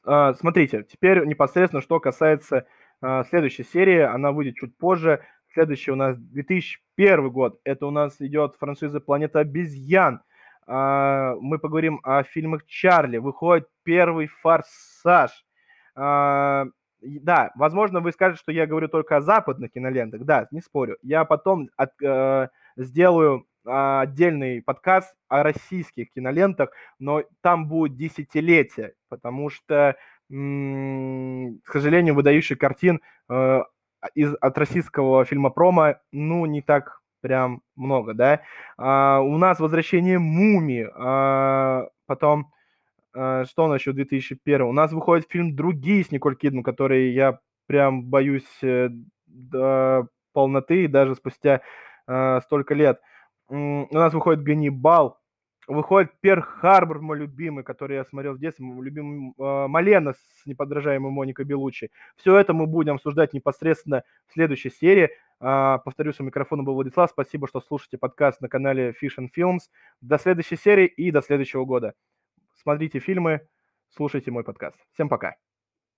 а, 0.04 0.34
смотрите, 0.34 0.84
теперь 0.84 1.26
непосредственно, 1.26 1.82
что 1.82 2.00
касается 2.00 2.65
а, 3.02 3.24
следующей 3.26 3.63
серии, 3.63 4.00
она 4.00 4.32
выйдет 4.32 4.56
чуть 4.56 4.78
позже. 4.78 5.24
Следующий 5.54 5.91
у 5.91 5.96
нас 5.96 6.18
2001 6.18 7.30
год. 7.30 7.60
Это 7.63 7.88
у 7.88 7.91
нас 7.91 8.20
идет 8.20 8.56
франшиза 8.60 9.00
«Планета 9.00 9.39
обезьян». 9.39 10.22
А, 10.68 11.36
мы 11.39 11.60
поговорим 11.60 12.00
о 12.04 12.24
фильмах 12.24 12.65
Чарли. 12.65 13.18
Выходит 13.18 13.68
первый 13.84 14.28
«Форсаж». 14.28 15.46
А, 15.96 16.66
да, 17.02 17.52
возможно, 17.56 18.00
вы 18.02 18.12
скажете, 18.12 18.42
что 18.42 18.52
я 18.52 18.66
говорю 18.68 18.88
только 18.88 19.18
о 19.18 19.22
западных 19.22 19.72
кинолентах. 19.72 20.24
Да, 20.24 20.48
не 20.52 20.62
спорю. 20.62 20.98
Я 21.02 21.26
потом 21.26 21.70
от, 21.78 21.92
э, 22.02 22.50
сделаю 22.78 23.46
отдельный 23.66 24.62
подкаст 24.62 25.16
о 25.28 25.42
российских 25.42 26.12
кинолентах, 26.12 26.70
но 27.00 27.24
там 27.42 27.68
будет 27.68 27.96
десятилетие, 27.98 28.94
потому 29.10 29.50
что, 29.50 29.96
к 30.30 31.72
сожалению, 31.72 32.14
выдающих 32.14 32.60
картин 32.60 33.02
э, 33.30 33.62
из, 34.14 34.36
от 34.40 34.58
российского 34.58 35.26
фильма 35.26 35.50
промо, 35.50 35.96
ну, 36.12 36.46
не 36.46 36.62
так 36.62 37.02
прям 37.22 37.62
много, 37.76 38.14
да. 38.14 38.42
А, 38.78 39.20
у 39.20 39.38
нас 39.38 39.60
«Возвращение 39.60 40.20
мумии», 40.20 40.88
а, 40.94 41.88
потом, 42.06 42.52
а, 43.15 43.45
что 43.45 43.67
насчет 43.67 43.95
2001 43.95 44.62
У 44.62 44.71
нас 44.73 44.91
выходит 44.91 45.28
фильм 45.30 45.56
«Другие» 45.56 46.04
с 46.04 46.12
Николь 46.12 46.36
Кидман, 46.36 46.63
который 46.63 47.12
я 47.12 47.39
прям 47.65 48.04
боюсь 48.04 48.43
э, 48.62 48.89
до 49.25 50.08
полноты, 50.34 50.88
даже 50.88 51.15
спустя 51.15 51.62
а, 52.08 52.41
столько 52.41 52.73
лет. 52.73 52.99
У 53.47 53.88
нас 53.91 54.13
выходит 54.13 54.43
«Ганнибал», 54.43 55.19
Выходит 55.67 56.12
Перл-Харбор, 56.21 57.01
мой 57.01 57.17
любимый, 57.17 57.63
который 57.63 57.97
я 57.97 58.06
смотрел 58.06 58.34
в 58.34 58.39
детстве, 58.39 58.65
мой 58.65 58.86
любимый 58.86 59.34
э, 59.38 59.67
Малена 59.67 60.13
с 60.13 60.45
неподражаемой 60.45 61.12
Моникой 61.12 61.45
Белучи. 61.45 61.89
Все 62.17 62.38
это 62.38 62.54
мы 62.54 62.67
будем 62.67 62.95
обсуждать 62.95 63.34
непосредственно 63.34 64.04
в 64.28 64.34
следующей 64.34 64.69
серии. 64.69 65.10
Э, 65.41 65.80
повторюсь, 65.84 66.19
у 66.19 66.23
микрофона 66.23 66.62
был 66.62 66.75
Владислав. 66.75 67.10
Спасибо, 67.10 67.47
что 67.47 67.62
слушаете 67.62 67.97
подкаст 67.97 68.41
на 68.41 68.47
канале 68.47 68.93
Fish 69.01 69.17
and 69.17 69.30
Films. 69.36 69.62
До 70.01 70.19
следующей 70.19 70.56
серии 70.56 70.86
и 70.86 71.10
до 71.10 71.23
следующего 71.23 71.65
года. 71.65 71.95
Смотрите 72.65 72.97
фильмы, 72.97 73.47
слушайте 73.91 74.32
мой 74.32 74.43
подкаст. 74.43 74.75
Всем 74.93 75.08
пока. 75.08 75.36